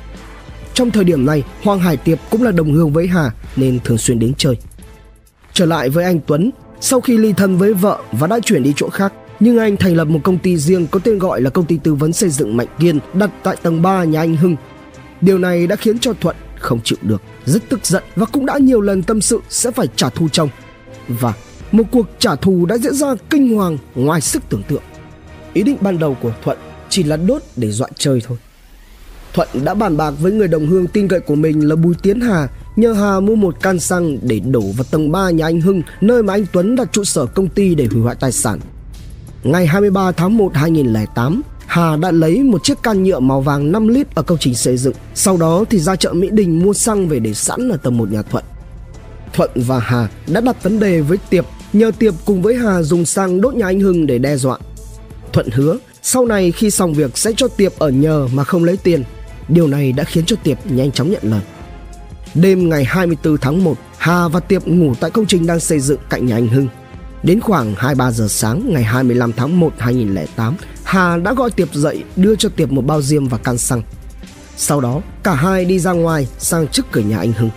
Trong 0.74 0.90
thời 0.90 1.04
điểm 1.04 1.26
này, 1.26 1.42
Hoàng 1.62 1.80
Hải 1.80 1.96
Tiệp 1.96 2.18
cũng 2.30 2.42
là 2.42 2.50
đồng 2.50 2.72
hương 2.72 2.92
với 2.92 3.06
Hà 3.06 3.30
nên 3.56 3.78
thường 3.84 3.98
xuyên 3.98 4.18
đến 4.18 4.32
chơi. 4.38 4.56
Trở 5.56 5.66
lại 5.66 5.88
với 5.88 6.04
anh 6.04 6.20
Tuấn, 6.26 6.50
sau 6.80 7.00
khi 7.00 7.16
ly 7.16 7.32
thân 7.32 7.56
với 7.56 7.74
vợ 7.74 8.02
và 8.12 8.26
đã 8.26 8.40
chuyển 8.40 8.62
đi 8.62 8.72
chỗ 8.76 8.88
khác, 8.88 9.12
nhưng 9.40 9.58
anh 9.58 9.76
thành 9.76 9.96
lập 9.96 10.04
một 10.04 10.20
công 10.24 10.38
ty 10.38 10.56
riêng 10.56 10.86
có 10.86 11.00
tên 11.04 11.18
gọi 11.18 11.40
là 11.40 11.50
công 11.50 11.64
ty 11.64 11.78
tư 11.82 11.94
vấn 11.94 12.12
xây 12.12 12.30
dựng 12.30 12.56
Mạnh 12.56 12.66
Kiên 12.78 12.98
đặt 13.14 13.30
tại 13.42 13.56
tầng 13.62 13.82
3 13.82 14.04
nhà 14.04 14.20
anh 14.20 14.36
Hưng. 14.36 14.56
Điều 15.20 15.38
này 15.38 15.66
đã 15.66 15.76
khiến 15.76 15.98
cho 15.98 16.12
Thuận 16.12 16.36
không 16.58 16.80
chịu 16.84 16.98
được, 17.02 17.22
rất 17.46 17.68
tức 17.68 17.86
giận 17.86 18.02
và 18.16 18.26
cũng 18.26 18.46
đã 18.46 18.58
nhiều 18.58 18.80
lần 18.80 19.02
tâm 19.02 19.20
sự 19.20 19.40
sẽ 19.48 19.70
phải 19.70 19.86
trả 19.96 20.08
thù 20.08 20.28
chồng. 20.28 20.48
Và 21.08 21.32
một 21.72 21.84
cuộc 21.92 22.06
trả 22.18 22.36
thù 22.36 22.66
đã 22.66 22.78
diễn 22.78 22.94
ra 22.94 23.14
kinh 23.30 23.56
hoàng 23.56 23.78
ngoài 23.94 24.20
sức 24.20 24.42
tưởng 24.48 24.62
tượng. 24.68 24.82
Ý 25.52 25.62
định 25.62 25.76
ban 25.80 25.98
đầu 25.98 26.16
của 26.22 26.32
Thuận 26.44 26.58
chỉ 26.88 27.02
là 27.02 27.16
đốt 27.16 27.42
để 27.56 27.70
dọa 27.70 27.88
chơi 27.96 28.22
thôi. 28.26 28.38
Thuận 29.32 29.48
đã 29.64 29.74
bàn 29.74 29.96
bạc 29.96 30.10
với 30.10 30.32
người 30.32 30.48
đồng 30.48 30.66
hương 30.66 30.86
tin 30.86 31.08
cậy 31.08 31.20
của 31.20 31.34
mình 31.34 31.68
là 31.68 31.76
Bùi 31.76 31.94
Tiến 32.02 32.20
Hà 32.20 32.48
nhờ 32.76 32.92
Hà 32.92 33.20
mua 33.20 33.34
một 33.34 33.62
can 33.62 33.80
xăng 33.80 34.18
để 34.22 34.40
đổ 34.40 34.60
vào 34.60 34.84
tầng 34.90 35.12
3 35.12 35.30
nhà 35.30 35.44
anh 35.44 35.60
Hưng 35.60 35.82
nơi 36.00 36.22
mà 36.22 36.34
anh 36.34 36.46
Tuấn 36.52 36.76
đặt 36.76 36.88
trụ 36.92 37.04
sở 37.04 37.26
công 37.26 37.48
ty 37.48 37.74
để 37.74 37.86
hủy 37.92 38.02
hoại 38.02 38.16
tài 38.20 38.32
sản. 38.32 38.60
Ngày 39.42 39.66
23 39.66 40.12
tháng 40.12 40.36
1 40.36 40.54
2008, 40.54 41.42
Hà 41.66 41.96
đã 41.96 42.10
lấy 42.10 42.42
một 42.42 42.64
chiếc 42.64 42.82
can 42.82 43.02
nhựa 43.02 43.20
màu 43.20 43.40
vàng 43.40 43.72
5 43.72 43.88
lít 43.88 44.14
ở 44.14 44.22
công 44.22 44.38
trình 44.38 44.54
xây 44.54 44.76
dựng. 44.76 44.94
Sau 45.14 45.36
đó 45.36 45.64
thì 45.70 45.78
ra 45.78 45.96
chợ 45.96 46.12
Mỹ 46.12 46.28
Đình 46.32 46.62
mua 46.62 46.72
xăng 46.72 47.08
về 47.08 47.18
để 47.18 47.34
sẵn 47.34 47.68
ở 47.68 47.76
tầng 47.76 47.98
1 47.98 48.12
nhà 48.12 48.22
Thuận. 48.22 48.44
Thuận 49.32 49.50
và 49.54 49.78
Hà 49.78 50.08
đã 50.26 50.40
đặt 50.40 50.62
vấn 50.62 50.78
đề 50.78 51.00
với 51.00 51.18
Tiệp 51.30 51.44
nhờ 51.72 51.90
Tiệp 51.98 52.14
cùng 52.24 52.42
với 52.42 52.54
Hà 52.54 52.82
dùng 52.82 53.04
xăng 53.04 53.40
đốt 53.40 53.54
nhà 53.54 53.66
anh 53.66 53.80
Hưng 53.80 54.06
để 54.06 54.18
đe 54.18 54.36
dọa. 54.36 54.58
Thuận 55.32 55.48
hứa 55.52 55.78
sau 56.02 56.26
này 56.26 56.52
khi 56.52 56.70
xong 56.70 56.94
việc 56.94 57.18
sẽ 57.18 57.32
cho 57.36 57.48
Tiệp 57.48 57.78
ở 57.78 57.88
nhờ 57.88 58.28
mà 58.32 58.44
không 58.44 58.64
lấy 58.64 58.76
tiền. 58.76 59.04
Điều 59.48 59.66
này 59.66 59.92
đã 59.92 60.04
khiến 60.04 60.24
cho 60.26 60.36
Tiệp 60.42 60.58
nhanh 60.70 60.92
chóng 60.92 61.10
nhận 61.10 61.22
lời. 61.22 61.40
Đêm 62.34 62.68
ngày 62.68 62.84
24 62.84 63.38
tháng 63.38 63.64
1, 63.64 63.74
Hà 63.98 64.28
và 64.28 64.40
Tiệp 64.40 64.66
ngủ 64.66 64.94
tại 65.00 65.10
công 65.10 65.26
trình 65.26 65.46
đang 65.46 65.60
xây 65.60 65.80
dựng 65.80 66.00
cạnh 66.10 66.26
nhà 66.26 66.36
anh 66.36 66.48
Hưng. 66.48 66.68
Đến 67.22 67.40
khoảng 67.40 67.74
2-3 67.74 68.10
giờ 68.10 68.28
sáng 68.28 68.62
ngày 68.72 68.84
25 68.84 69.32
tháng 69.32 69.60
1 69.60 69.72
2008, 69.78 70.56
Hà 70.84 71.16
đã 71.16 71.34
gọi 71.34 71.50
Tiệp 71.50 71.74
dậy 71.74 72.04
đưa 72.16 72.36
cho 72.36 72.48
Tiệp 72.48 72.70
một 72.70 72.82
bao 72.86 73.02
diêm 73.02 73.28
và 73.28 73.38
can 73.38 73.58
xăng. 73.58 73.82
Sau 74.56 74.80
đó, 74.80 75.00
cả 75.22 75.34
hai 75.34 75.64
đi 75.64 75.78
ra 75.78 75.92
ngoài 75.92 76.28
sang 76.38 76.68
trước 76.68 76.86
cửa 76.92 77.00
nhà 77.00 77.18
anh 77.18 77.32
Hưng. 77.32 77.50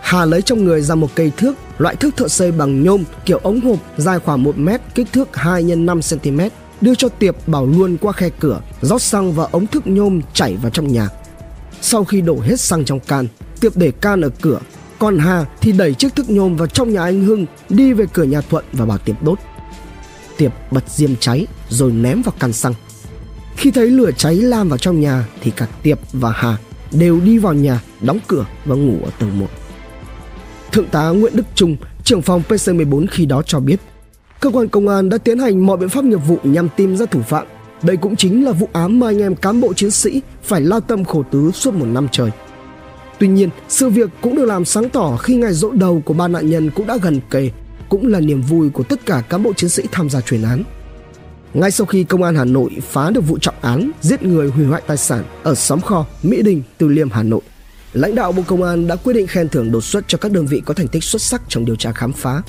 Hà 0.00 0.24
lấy 0.24 0.42
trong 0.42 0.64
người 0.64 0.80
ra 0.80 0.94
một 0.94 1.08
cây 1.14 1.32
thước, 1.36 1.54
loại 1.78 1.96
thước 1.96 2.16
thợ 2.16 2.28
xây 2.28 2.52
bằng 2.52 2.82
nhôm 2.82 3.04
kiểu 3.24 3.38
ống 3.38 3.60
hộp 3.60 3.78
dài 3.96 4.18
khoảng 4.18 4.42
1 4.42 4.58
mét, 4.58 4.80
kích 4.94 5.06
thước 5.12 5.36
2 5.36 5.62
x 5.62 5.66
5 5.76 6.00
cm, 6.10 6.40
đưa 6.80 6.94
cho 6.94 7.08
Tiệp 7.08 7.48
bảo 7.48 7.66
luôn 7.66 7.96
qua 7.96 8.12
khe 8.12 8.28
cửa, 8.40 8.60
rót 8.80 9.02
xăng 9.02 9.32
vào 9.32 9.48
ống 9.52 9.66
thước 9.66 9.86
nhôm 9.86 10.20
chảy 10.32 10.56
vào 10.56 10.70
trong 10.70 10.92
nhà. 10.92 11.08
Sau 11.80 12.04
khi 12.04 12.20
đổ 12.20 12.40
hết 12.40 12.60
xăng 12.60 12.84
trong 12.84 13.00
can, 13.00 13.26
Tiệp 13.62 13.76
để 13.76 13.90
can 13.90 14.20
ở 14.20 14.28
cửa, 14.40 14.60
còn 14.98 15.18
Hà 15.18 15.44
thì 15.60 15.72
đẩy 15.72 15.94
chiếc 15.94 16.16
thức 16.16 16.30
nhôm 16.30 16.56
vào 16.56 16.66
trong 16.66 16.92
nhà 16.92 17.02
anh 17.02 17.24
Hưng, 17.24 17.46
đi 17.68 17.92
về 17.92 18.04
cửa 18.12 18.22
nhà 18.22 18.40
Thuận 18.40 18.64
và 18.72 18.86
bảo 18.86 18.98
Tiệp 18.98 19.22
đốt. 19.22 19.38
Tiệp 20.36 20.52
bật 20.70 20.84
diêm 20.88 21.16
cháy 21.16 21.46
rồi 21.68 21.92
ném 21.92 22.22
vào 22.22 22.34
can 22.38 22.52
xăng. 22.52 22.74
Khi 23.56 23.70
thấy 23.70 23.90
lửa 23.90 24.10
cháy 24.16 24.36
lan 24.36 24.68
vào 24.68 24.78
trong 24.78 25.00
nhà 25.00 25.26
thì 25.40 25.50
cả 25.50 25.66
Tiệp 25.82 25.98
và 26.12 26.30
Hà 26.30 26.56
đều 26.92 27.20
đi 27.20 27.38
vào 27.38 27.54
nhà, 27.54 27.82
đóng 28.00 28.18
cửa 28.26 28.46
và 28.64 28.74
ngủ 28.74 28.98
ở 29.04 29.10
tầng 29.18 29.38
1. 29.38 29.46
Thượng 30.72 30.86
tá 30.86 31.08
Nguyễn 31.08 31.36
Đức 31.36 31.46
Trung, 31.54 31.76
trưởng 32.04 32.22
phòng 32.22 32.42
PC14 32.48 33.06
khi 33.10 33.26
đó 33.26 33.42
cho 33.46 33.60
biết, 33.60 33.80
cơ 34.40 34.50
quan 34.50 34.68
công 34.68 34.88
an 34.88 35.08
đã 35.08 35.18
tiến 35.18 35.38
hành 35.38 35.66
mọi 35.66 35.76
biện 35.76 35.88
pháp 35.88 36.04
nghiệp 36.04 36.20
vụ 36.26 36.38
nhằm 36.42 36.68
tìm 36.76 36.96
ra 36.96 37.06
thủ 37.06 37.22
phạm. 37.22 37.46
Đây 37.82 37.96
cũng 37.96 38.16
chính 38.16 38.44
là 38.44 38.52
vụ 38.52 38.68
án 38.72 39.00
mà 39.00 39.06
anh 39.06 39.18
em 39.18 39.34
cán 39.34 39.60
bộ 39.60 39.72
chiến 39.72 39.90
sĩ 39.90 40.22
phải 40.42 40.60
lao 40.60 40.80
tâm 40.80 41.04
khổ 41.04 41.24
tứ 41.30 41.50
suốt 41.54 41.74
một 41.74 41.86
năm 41.86 42.08
trời. 42.12 42.30
Tuy 43.22 43.28
nhiên, 43.28 43.50
sự 43.68 43.88
việc 43.88 44.10
cũng 44.20 44.36
được 44.36 44.44
làm 44.44 44.64
sáng 44.64 44.90
tỏ 44.90 45.16
khi 45.16 45.36
ngày 45.36 45.52
rộ 45.52 45.70
đầu 45.70 46.02
của 46.04 46.14
ba 46.14 46.28
nạn 46.28 46.50
nhân 46.50 46.70
cũng 46.70 46.86
đã 46.86 46.96
gần 47.02 47.20
kề, 47.30 47.50
cũng 47.88 48.06
là 48.06 48.20
niềm 48.20 48.42
vui 48.42 48.70
của 48.70 48.82
tất 48.82 49.06
cả 49.06 49.22
cán 49.28 49.42
bộ 49.42 49.52
chiến 49.52 49.70
sĩ 49.70 49.82
tham 49.92 50.10
gia 50.10 50.20
chuyên 50.20 50.42
án. 50.42 50.62
Ngay 51.54 51.70
sau 51.70 51.86
khi 51.86 52.04
công 52.04 52.22
an 52.22 52.36
Hà 52.36 52.44
Nội 52.44 52.70
phá 52.82 53.10
được 53.10 53.20
vụ 53.20 53.38
trọng 53.38 53.54
án 53.60 53.90
giết 54.00 54.22
người 54.22 54.48
hủy 54.48 54.66
hoại 54.66 54.82
tài 54.86 54.96
sản 54.96 55.24
ở 55.42 55.54
xóm 55.54 55.80
kho 55.80 56.06
Mỹ 56.22 56.42
Đình, 56.42 56.62
Từ 56.78 56.88
Liêm, 56.88 57.10
Hà 57.10 57.22
Nội, 57.22 57.40
lãnh 57.92 58.14
đạo 58.14 58.32
Bộ 58.32 58.42
Công 58.46 58.62
an 58.62 58.86
đã 58.86 58.96
quyết 58.96 59.12
định 59.12 59.26
khen 59.26 59.48
thưởng 59.48 59.72
đột 59.72 59.84
xuất 59.84 60.04
cho 60.08 60.18
các 60.18 60.32
đơn 60.32 60.46
vị 60.46 60.62
có 60.64 60.74
thành 60.74 60.88
tích 60.88 61.04
xuất 61.04 61.22
sắc 61.22 61.42
trong 61.48 61.64
điều 61.64 61.76
tra 61.76 61.92
khám 61.92 62.12
phá. 62.12 62.42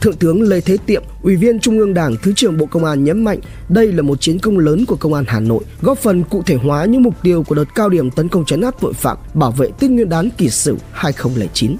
Thượng 0.00 0.16
tướng 0.16 0.42
Lê 0.42 0.60
Thế 0.60 0.76
Tiệm, 0.86 1.02
Ủy 1.22 1.36
viên 1.36 1.60
Trung 1.60 1.78
ương 1.78 1.94
Đảng, 1.94 2.16
Thứ 2.22 2.32
trưởng 2.36 2.58
Bộ 2.58 2.66
Công 2.66 2.84
an 2.84 3.04
nhấn 3.04 3.24
mạnh 3.24 3.38
đây 3.68 3.92
là 3.92 4.02
một 4.02 4.20
chiến 4.20 4.38
công 4.38 4.58
lớn 4.58 4.84
của 4.86 4.96
Công 4.96 5.14
an 5.14 5.24
Hà 5.28 5.40
Nội, 5.40 5.64
góp 5.82 5.98
phần 5.98 6.24
cụ 6.24 6.42
thể 6.46 6.54
hóa 6.54 6.84
những 6.84 7.02
mục 7.02 7.14
tiêu 7.22 7.42
của 7.42 7.54
đợt 7.54 7.64
cao 7.74 7.88
điểm 7.88 8.10
tấn 8.10 8.28
công 8.28 8.44
chấn 8.44 8.60
áp 8.60 8.74
tội 8.80 8.92
phạm, 8.92 9.16
bảo 9.34 9.50
vệ 9.50 9.68
Tết 9.78 9.90
Nguyên 9.90 10.08
đán 10.08 10.30
kỷ 10.30 10.50
sửu 10.50 10.76
2009. 10.92 11.76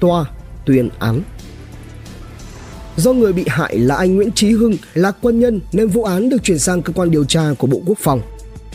Tòa 0.00 0.24
tuyên 0.66 0.88
án 0.98 1.22
Do 2.96 3.12
người 3.12 3.32
bị 3.32 3.44
hại 3.48 3.78
là 3.78 3.96
anh 3.96 4.16
Nguyễn 4.16 4.32
Trí 4.32 4.50
Hưng 4.50 4.76
là 4.94 5.12
quân 5.22 5.40
nhân 5.40 5.60
nên 5.72 5.88
vụ 5.88 6.04
án 6.04 6.28
được 6.28 6.42
chuyển 6.42 6.58
sang 6.58 6.82
cơ 6.82 6.92
quan 6.92 7.10
điều 7.10 7.24
tra 7.24 7.42
của 7.58 7.66
Bộ 7.66 7.80
Quốc 7.86 7.98
phòng. 7.98 8.20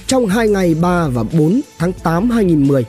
Trong 0.07 0.27
hai 0.27 0.49
ngày 0.49 0.75
3 0.81 1.07
và 1.07 1.23
4 1.23 1.61
tháng 1.77 1.93
8 1.93 2.29
2010, 2.29 2.85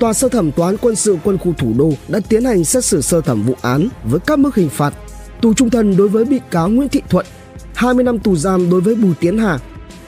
Tòa 0.00 0.12
sơ 0.12 0.28
thẩm 0.28 0.52
Toán 0.52 0.76
quân 0.80 0.96
sự 0.96 1.18
quân 1.24 1.38
khu 1.38 1.52
thủ 1.58 1.72
đô 1.78 1.92
đã 2.08 2.20
tiến 2.28 2.44
hành 2.44 2.64
xét 2.64 2.84
xử 2.84 3.00
sơ 3.00 3.20
thẩm 3.20 3.42
vụ 3.42 3.54
án 3.62 3.88
với 4.04 4.20
các 4.20 4.38
mức 4.38 4.54
hình 4.54 4.68
phạt 4.68 4.94
tù 5.40 5.54
trung 5.54 5.70
thân 5.70 5.96
đối 5.96 6.08
với 6.08 6.24
bị 6.24 6.40
cáo 6.50 6.68
Nguyễn 6.68 6.88
Thị 6.88 7.02
Thuận, 7.08 7.26
20 7.74 8.04
năm 8.04 8.18
tù 8.18 8.36
giam 8.36 8.70
đối 8.70 8.80
với 8.80 8.94
Bùi 8.94 9.14
Tiến 9.20 9.38
Hà 9.38 9.58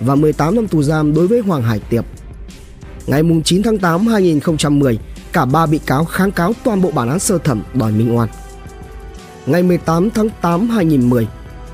và 0.00 0.14
18 0.14 0.54
năm 0.54 0.68
tù 0.68 0.82
giam 0.82 1.14
đối 1.14 1.26
với 1.26 1.40
Hoàng 1.40 1.62
Hải 1.62 1.78
Tiệp. 1.78 2.04
Ngày 3.06 3.22
9 3.44 3.62
tháng 3.62 3.78
8 3.78 4.06
2010, 4.06 4.98
cả 5.32 5.44
ba 5.44 5.66
bị 5.66 5.78
cáo 5.78 6.04
kháng 6.04 6.30
cáo 6.30 6.52
toàn 6.64 6.82
bộ 6.82 6.90
bản 6.90 7.08
án 7.08 7.18
sơ 7.18 7.38
thẩm 7.38 7.62
đòi 7.74 7.92
minh 7.92 8.16
oan. 8.16 8.28
Ngày 9.46 9.62
18 9.62 10.10
tháng 10.10 10.28
8 10.40 10.68
2010, 10.68 11.28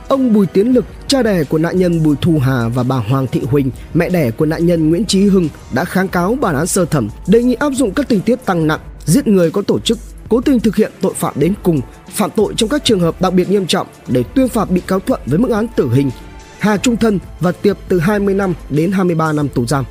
ông 0.09 0.33
Bùi 0.33 0.47
Tiến 0.47 0.75
Lực, 0.75 0.85
cha 1.09 1.23
đẻ 1.23 1.44
của 1.44 1.59
nạn 1.59 1.79
nhân 1.79 2.03
Bùi 2.03 2.16
Thu 2.21 2.38
Hà 2.38 2.68
và 2.68 2.83
bà 2.83 2.97
Hoàng 2.97 3.27
Thị 3.27 3.40
Huỳnh, 3.51 3.71
mẹ 3.94 4.09
đẻ 4.09 4.31
của 4.31 4.47
nạn 4.47 4.66
nhân 4.66 4.90
Nguyễn 4.90 5.05
Trí 5.05 5.27
Hưng 5.27 5.49
đã 5.73 5.85
kháng 5.85 6.09
cáo 6.09 6.35
bản 6.40 6.55
án 6.55 6.66
sơ 6.66 6.85
thẩm 6.85 7.09
đề 7.27 7.42
nghị 7.42 7.55
áp 7.55 7.71
dụng 7.71 7.94
các 7.94 8.09
tình 8.09 8.21
tiết 8.21 8.37
tăng 8.44 8.66
nặng, 8.66 8.81
giết 9.05 9.27
người 9.27 9.51
có 9.51 9.62
tổ 9.62 9.79
chức, 9.79 9.99
cố 10.29 10.40
tình 10.40 10.61
thực 10.61 10.77
hiện 10.77 10.92
tội 11.01 11.14
phạm 11.14 11.35
đến 11.37 11.55
cùng, 11.62 11.81
phạm 12.11 12.31
tội 12.37 12.55
trong 12.57 12.68
các 12.68 12.85
trường 12.85 13.01
hợp 13.01 13.21
đặc 13.21 13.35
biệt 13.35 13.51
nghiêm 13.51 13.66
trọng 13.66 13.87
để 14.09 14.23
tuyên 14.35 14.49
phạt 14.49 14.71
bị 14.71 14.81
cáo 14.81 15.01
Thuận 15.01 15.21
với 15.27 15.38
mức 15.38 15.51
án 15.51 15.66
tử 15.77 15.90
hình, 15.92 16.11
Hà 16.59 16.77
trung 16.77 16.97
thân 16.97 17.18
và 17.40 17.53
Tiệp 17.53 17.77
từ 17.88 18.01
20 18.01 18.35
năm 18.35 18.55
đến 18.71 18.92
23 18.92 19.33
năm 19.33 19.49
tù 19.49 19.66
giam. 19.66 19.85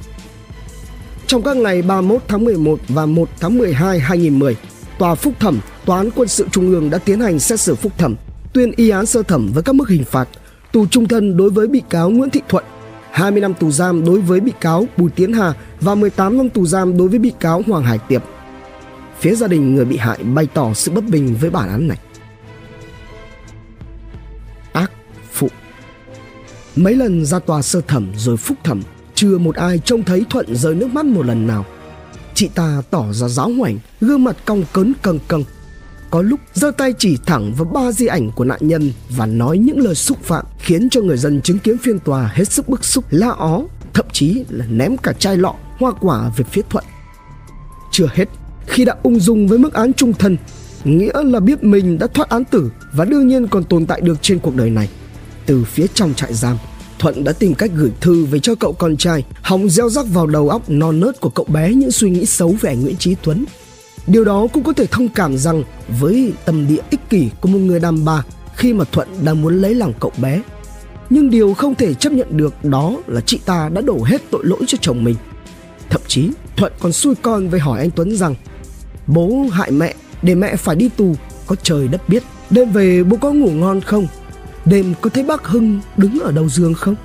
Trong 1.28 1.44
các 1.44 1.58
ngày 1.58 1.82
31 1.82 2.22
tháng 2.28 2.46
11 2.46 2.80
và 2.88 3.06
1 3.06 3.30
tháng 3.40 3.58
12 3.58 4.00
2010, 4.00 4.56
Tòa 5.00 5.16
Phúc 5.16 5.34
thẩm, 5.40 5.60
Tòa 5.86 5.98
án 5.98 6.10
Quân 6.16 6.28
sự 6.28 6.48
Trung 6.52 6.70
ương 6.70 6.90
đã 6.90 6.98
tiến 6.98 7.20
hành 7.20 7.40
xét 7.40 7.60
xử 7.60 7.76
phúc 7.76 7.92
thẩm, 7.98 8.16
tuyên 8.54 8.72
y 8.76 8.90
án 8.90 9.06
sơ 9.06 9.24
thẩm 9.24 9.52
với 9.54 9.64
các 9.64 9.76
mức 9.76 9.90
hình 9.90 10.04
phạt 10.04 10.28
tù 10.72 10.88
trung 10.88 11.08
thân 11.08 11.38
đối 11.38 11.50
với 11.50 11.68
bị 11.68 11.82
cáo 11.90 12.10
Nguyễn 12.10 12.30
Thị 12.30 12.42
Thuận, 12.50 12.64
20 13.12 13.42
năm 13.42 13.54
tù 13.54 13.72
giam 13.72 14.06
đối 14.06 14.22
với 14.22 14.40
bị 14.40 14.52
cáo 14.62 14.88
Bùi 14.98 15.10
Tiến 15.10 15.34
Hà 15.34 15.54
và 15.82 15.96
18 15.96 16.38
năm 16.38 16.50
tù 16.50 16.66
giam 16.66 16.98
đối 16.98 17.08
với 17.08 17.20
bị 17.20 17.32
cáo 17.40 17.64
Hoàng 17.68 17.84
Hải 17.84 18.00
Tiệp. 18.00 18.24
Phía 19.20 19.36
gia 19.36 19.48
đình 19.48 19.76
người 19.76 19.86
bị 19.86 19.98
hại 19.98 20.24
bày 20.24 20.48
tỏ 20.54 20.74
sự 20.74 20.92
bất 20.92 21.04
bình 21.04 21.36
với 21.42 21.50
bản 21.50 21.70
án 21.70 21.88
này. 21.88 21.98
Ác 24.74 24.92
phụ 25.32 25.48
Mấy 26.76 26.96
lần 26.96 27.26
ra 27.26 27.40
tòa 27.40 27.62
sơ 27.62 27.82
thẩm 27.82 28.12
rồi 28.16 28.38
phúc 28.38 28.58
thẩm, 28.64 28.82
chưa 29.16 29.38
một 29.38 29.56
ai 29.56 29.80
trông 29.80 30.04
thấy 30.04 30.26
Thuận 30.30 30.56
rơi 30.56 30.76
nước 30.76 30.88
mắt 30.88 31.06
một 31.06 31.26
lần 31.26 31.48
nào. 31.48 31.66
Chị 32.34 32.50
ta 32.56 32.82
tỏ 32.90 33.06
ra 33.14 33.28
giáo 33.28 33.50
hoảnh, 33.50 33.78
gương 34.02 34.24
mặt 34.24 34.38
cong 34.46 34.64
cấn 34.74 34.94
cầng 35.02 35.20
cầng 35.28 35.44
có 36.12 36.22
lúc 36.22 36.40
giơ 36.54 36.72
tay 36.72 36.94
chỉ 37.00 37.18
thẳng 37.26 37.54
vào 37.54 37.66
ba 37.66 37.92
di 37.92 38.06
ảnh 38.06 38.32
của 38.32 38.44
nạn 38.44 38.60
nhân 38.62 38.92
và 39.10 39.26
nói 39.26 39.58
những 39.58 39.80
lời 39.80 39.96
xúc 39.96 40.18
phạm, 40.24 40.46
khiến 40.60 40.90
cho 40.90 41.02
người 41.02 41.18
dân 41.18 41.42
chứng 41.42 41.60
kiến 41.60 41.78
phiên 41.78 42.00
tòa 42.00 42.32
hết 42.34 42.52
sức 42.52 42.70
bức 42.70 42.86
xúc, 42.86 43.06
la 43.10 43.30
ó, 43.30 43.62
thậm 43.94 44.06
chí 44.12 44.44
là 44.50 44.66
ném 44.70 44.98
cả 44.98 45.14
chai 45.14 45.38
lọ, 45.38 45.54
hoa 45.78 45.92
quả 46.00 46.32
về 46.38 46.46
phía 46.52 46.62
thuận. 46.70 46.84
Chưa 47.92 48.10
hết, 48.14 48.26
khi 48.68 48.86
đã 48.86 48.96
ung 49.04 49.20
dung 49.20 49.48
với 49.48 49.58
mức 49.58 49.74
án 49.74 49.94
trung 49.94 50.14
thân, 50.14 50.38
nghĩa 50.84 51.24
là 51.24 51.40
biết 51.40 51.64
mình 51.64 52.00
đã 52.00 52.08
thoát 52.08 52.30
án 52.30 52.46
tử 52.46 52.72
và 52.94 53.06
đương 53.06 53.28
nhiên 53.28 53.48
còn 53.48 53.64
tồn 53.64 53.86
tại 53.86 54.02
được 54.02 54.18
trên 54.22 54.40
cuộc 54.40 54.56
đời 54.56 54.70
này. 54.70 54.90
Từ 55.46 55.64
phía 55.64 55.86
trong 55.94 56.14
trại 56.14 56.34
giam, 56.34 56.58
Thuận 57.00 57.24
đã 57.24 57.34
tìm 57.34 57.54
cách 57.54 57.72
gửi 57.76 57.92
thư 58.02 58.26
về 58.26 58.40
cho 58.40 58.56
cậu 58.56 58.74
con 58.74 58.98
trai, 58.98 59.24
hòng 59.42 59.70
gieo 59.70 59.90
rắc 59.90 60.06
vào 60.14 60.28
đầu 60.28 60.50
óc 60.50 60.70
non 60.70 61.00
nớt 61.00 61.20
của 61.20 61.30
cậu 61.30 61.46
bé 61.46 61.74
những 61.74 61.92
suy 61.92 62.10
nghĩ 62.10 62.26
xấu 62.26 62.56
về 62.62 62.70
anh 62.70 62.82
Nguyễn 62.82 62.98
Trí 62.98 63.16
Tuấn. 63.24 63.46
Điều 64.08 64.24
đó 64.24 64.48
cũng 64.54 64.64
có 64.64 64.74
thể 64.74 64.86
thông 64.86 65.10
cảm 65.10 65.38
rằng 65.38 65.64
với 66.00 66.34
tâm 66.46 66.68
địa 66.68 66.82
ích 66.90 67.10
kỷ 67.10 67.30
của 67.42 67.50
một 67.50 67.60
người 67.60 67.80
đàn 67.80 68.06
bà 68.06 68.24
khi 68.56 68.74
mà 68.74 68.86
Thuận 68.92 69.08
đang 69.22 69.42
muốn 69.42 69.62
lấy 69.62 69.76
lòng 69.76 69.94
cậu 70.00 70.12
bé. 70.18 70.42
Nhưng 71.10 71.30
điều 71.30 71.54
không 71.54 71.76
thể 71.76 71.94
chấp 71.94 72.14
nhận 72.14 72.38
được 72.38 72.66
đó 72.66 72.96
là 73.08 73.22
chị 73.22 73.40
ta 73.46 73.70
đã 73.70 73.82
đổ 73.82 74.04
hết 74.04 74.22
tội 74.32 74.46
lỗi 74.46 74.60
cho 74.68 74.78
chồng 74.82 75.04
mình. 75.04 75.16
Thậm 75.90 76.02
chí, 76.08 76.30
Thuận 76.56 76.74
còn 76.80 76.92
xui 76.92 77.16
con 77.16 77.50
với 77.50 77.60
hỏi 77.60 77.80
anh 77.80 77.92
Tuấn 77.92 78.16
rằng, 78.16 78.36
Bố 79.08 79.46
hại 79.52 79.72
mẹ, 79.72 79.96
để 80.22 80.36
mẹ 80.36 80.56
phải 80.56 80.76
đi 80.76 80.90
tù, 80.90 81.16
có 81.48 81.56
trời 81.64 81.88
đất 81.88 82.10
biết, 82.10 82.24
Đêm 82.50 82.72
về 82.72 83.04
bố 83.04 83.18
có 83.18 83.32
ngủ 83.34 83.52
ngon 83.52 83.82
không 83.82 84.08
Đêm 84.66 84.94
có 85.02 85.10
thấy 85.10 85.24
bác 85.24 85.48
Hưng 85.48 85.80
đứng 85.98 86.20
ở 86.20 86.32
đầu 86.32 86.50
giường 86.50 86.74
không 86.74 86.96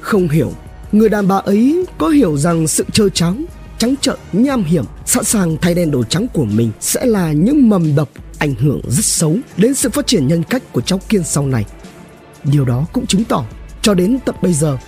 Không 0.00 0.28
hiểu, 0.28 0.52
Người 0.92 1.08
đàn 1.08 1.28
bà 1.28 1.36
ấy 1.36 1.84
có 1.98 2.08
hiểu 2.08 2.36
rằng 2.36 2.68
sự 2.68 2.84
trơ 2.92 3.08
trắng 3.08 3.44
Trắng 3.80 3.94
trợn, 4.00 4.16
nham 4.32 4.64
hiểm 4.64 4.84
Sẵn 5.06 5.24
sàng 5.24 5.56
thay 5.60 5.74
đen 5.74 5.90
đồ 5.90 6.04
trắng 6.04 6.26
của 6.32 6.44
mình 6.44 6.70
Sẽ 6.80 7.06
là 7.06 7.32
những 7.32 7.68
mầm 7.68 7.94
độc 7.94 8.08
ảnh 8.38 8.54
hưởng 8.54 8.80
rất 8.88 9.04
xấu 9.04 9.36
Đến 9.56 9.74
sự 9.74 9.90
phát 9.90 10.06
triển 10.06 10.28
nhân 10.28 10.42
cách 10.42 10.62
của 10.72 10.80
cháu 10.80 11.00
Kiên 11.08 11.24
sau 11.24 11.46
này. 11.46 11.64
Điều 12.44 12.64
đó 12.64 12.86
cũng 12.92 13.06
chứng 13.06 13.24
tỏ 13.24 13.44
Cho 13.82 13.94
đến 13.94 14.18
tận 14.24 14.34
bây 14.42 14.52
giờ 14.52 14.78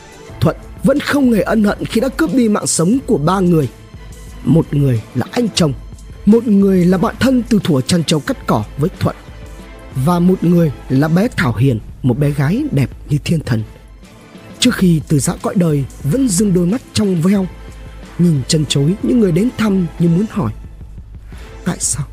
Thuận 0.41 0.57
vẫn 0.85 1.01
không 1.01 1.33
hề 1.33 1.43
ân 1.43 1.65
hận 1.65 1.85
khi 1.85 2.01
đã 2.01 2.09
cướp 2.09 2.35
đi 2.35 2.49
mạng 2.49 2.67
sống 2.67 2.99
của 3.07 3.19
ba 3.19 3.41
người. 3.41 3.69
Một 4.45 4.75
người 4.75 5.03
là 5.15 5.27
anh 5.33 5.49
chồng 5.55 5.73
một 6.27 6.47
người 6.47 6.85
là 6.85 6.99
bạn 6.99 7.15
thân 7.21 7.43
từ 7.49 7.59
thuở 7.65 7.81
chăn 7.81 8.05
trâu 8.05 8.21
cắt 8.21 8.47
cỏ 8.47 8.65
với 8.79 8.91
thuận 9.01 9.17
và 10.05 10.19
một 10.19 10.45
người 10.45 10.73
là 10.89 11.09
bé 11.09 11.29
thảo 11.37 11.55
hiền 11.57 11.81
một 12.03 12.19
bé 12.19 12.31
gái 12.31 12.65
đẹp 12.71 12.91
như 13.09 13.19
thiên 13.25 13.41
thần. 13.41 13.63
Trước 14.59 14.75
khi 14.75 15.01
từ 15.09 15.19
giã 15.19 15.35
cõi 15.43 15.55
đời 15.57 15.85
vẫn 16.03 16.29
dưng 16.29 16.55
đôi 16.55 16.67
mắt 16.67 16.83
trong 16.93 17.23
veo 17.23 17.47
nhìn 18.19 18.41
chân 18.49 18.65
chối 18.69 18.95
những 19.03 19.21
người 19.21 19.33
đến 19.33 19.49
thăm 19.59 19.87
như 19.99 20.09
muốn 20.09 20.27
hỏi 20.31 20.53
tại 21.65 21.77
sao 21.81 22.07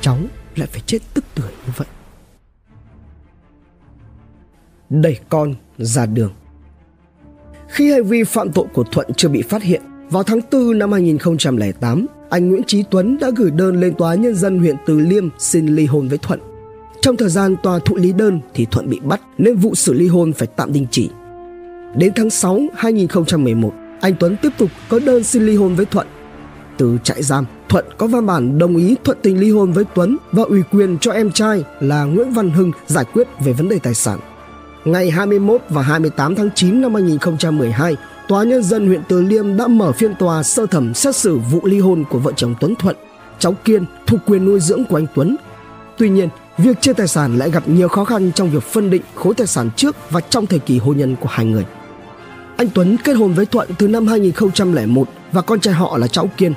cháu 0.00 0.18
lại 0.56 0.68
phải 0.72 0.82
chết 0.86 0.98
tức 1.14 1.24
tuổi 1.34 1.50
như 1.66 1.72
vậy 1.76 1.88
đẩy 4.90 5.18
con 5.28 5.54
ra 5.78 6.06
đường 6.06 6.32
khi 7.68 7.92
hành 7.92 8.04
vi 8.04 8.24
phạm 8.24 8.52
tội 8.52 8.66
của 8.72 8.84
thuận 8.84 9.06
chưa 9.16 9.28
bị 9.28 9.42
phát 9.42 9.62
hiện 9.62 9.82
vào 10.10 10.22
tháng 10.22 10.40
4 10.52 10.78
năm 10.78 10.92
2008, 10.92 12.06
anh 12.30 12.48
Nguyễn 12.48 12.62
trí 12.62 12.84
Tuấn 12.90 13.18
đã 13.20 13.30
gửi 13.36 13.50
đơn 13.50 13.80
lên 13.80 13.94
Tòa 13.94 14.14
Nhân 14.14 14.34
dân 14.34 14.58
huyện 14.58 14.76
Từ 14.86 14.98
Liêm 14.98 15.28
xin 15.38 15.66
ly 15.66 15.86
hôn 15.86 16.08
với 16.08 16.18
Thuận. 16.18 16.40
Trong 17.00 17.16
thời 17.16 17.28
gian 17.28 17.56
tòa 17.62 17.78
thụ 17.78 17.96
lý 17.96 18.12
đơn 18.12 18.40
thì 18.54 18.66
Thuận 18.70 18.90
bị 18.90 19.00
bắt 19.00 19.20
nên 19.38 19.56
vụ 19.56 19.74
xử 19.74 19.92
ly 19.92 20.08
hôn 20.08 20.32
phải 20.32 20.48
tạm 20.56 20.72
đình 20.72 20.86
chỉ. 20.90 21.10
Đến 21.96 22.12
tháng 22.16 22.30
6 22.30 22.60
2011, 22.76 23.72
anh 24.00 24.14
Tuấn 24.20 24.36
tiếp 24.42 24.52
tục 24.58 24.70
có 24.88 24.98
đơn 24.98 25.24
xin 25.24 25.46
ly 25.46 25.56
hôn 25.56 25.74
với 25.74 25.86
Thuận. 25.86 26.06
Từ 26.76 26.98
trại 27.02 27.22
giam, 27.22 27.44
Thuận 27.68 27.84
có 27.98 28.06
văn 28.06 28.26
bản 28.26 28.58
đồng 28.58 28.76
ý 28.76 28.96
thuận 29.04 29.18
tình 29.22 29.40
ly 29.40 29.50
hôn 29.50 29.72
với 29.72 29.84
Tuấn 29.94 30.16
và 30.32 30.42
ủy 30.42 30.62
quyền 30.72 30.98
cho 30.98 31.12
em 31.12 31.30
trai 31.30 31.64
là 31.80 32.04
Nguyễn 32.04 32.30
Văn 32.30 32.50
Hưng 32.50 32.72
giải 32.86 33.04
quyết 33.12 33.28
về 33.44 33.52
vấn 33.52 33.68
đề 33.68 33.78
tài 33.78 33.94
sản. 33.94 34.18
Ngày 34.84 35.10
21 35.10 35.60
và 35.68 35.82
28 35.82 36.34
tháng 36.34 36.50
9 36.54 36.80
năm 36.80 36.94
2012, 36.94 37.96
Tòa 38.28 38.44
Nhân 38.44 38.62
dân 38.62 38.86
huyện 38.86 39.02
Từ 39.08 39.22
Liêm 39.22 39.56
đã 39.56 39.66
mở 39.66 39.92
phiên 39.92 40.14
tòa 40.14 40.42
sơ 40.42 40.66
thẩm 40.66 40.94
xét 40.94 41.16
xử 41.16 41.38
vụ 41.38 41.60
ly 41.64 41.78
hôn 41.78 42.04
của 42.10 42.18
vợ 42.18 42.32
chồng 42.36 42.54
Tuấn 42.60 42.74
Thuận, 42.74 42.96
cháu 43.38 43.54
Kiên 43.64 43.84
thuộc 44.06 44.20
quyền 44.26 44.44
nuôi 44.44 44.60
dưỡng 44.60 44.84
của 44.84 44.98
anh 44.98 45.06
Tuấn. 45.14 45.36
Tuy 45.98 46.08
nhiên, 46.08 46.28
việc 46.58 46.80
chia 46.80 46.92
tài 46.92 47.08
sản 47.08 47.38
lại 47.38 47.50
gặp 47.50 47.68
nhiều 47.68 47.88
khó 47.88 48.04
khăn 48.04 48.32
trong 48.34 48.50
việc 48.50 48.62
phân 48.62 48.90
định 48.90 49.02
khối 49.14 49.34
tài 49.34 49.46
sản 49.46 49.70
trước 49.76 49.96
và 50.10 50.20
trong 50.20 50.46
thời 50.46 50.58
kỳ 50.58 50.78
hôn 50.78 50.96
nhân 50.96 51.16
của 51.20 51.28
hai 51.28 51.46
người. 51.46 51.64
Anh 52.56 52.68
Tuấn 52.74 52.96
kết 53.04 53.12
hôn 53.12 53.32
với 53.32 53.46
Thuận 53.46 53.68
từ 53.78 53.88
năm 53.88 54.06
2001 54.06 55.08
và 55.32 55.42
con 55.42 55.60
trai 55.60 55.74
họ 55.74 55.98
là 55.98 56.08
cháu 56.08 56.30
Kiên. 56.36 56.54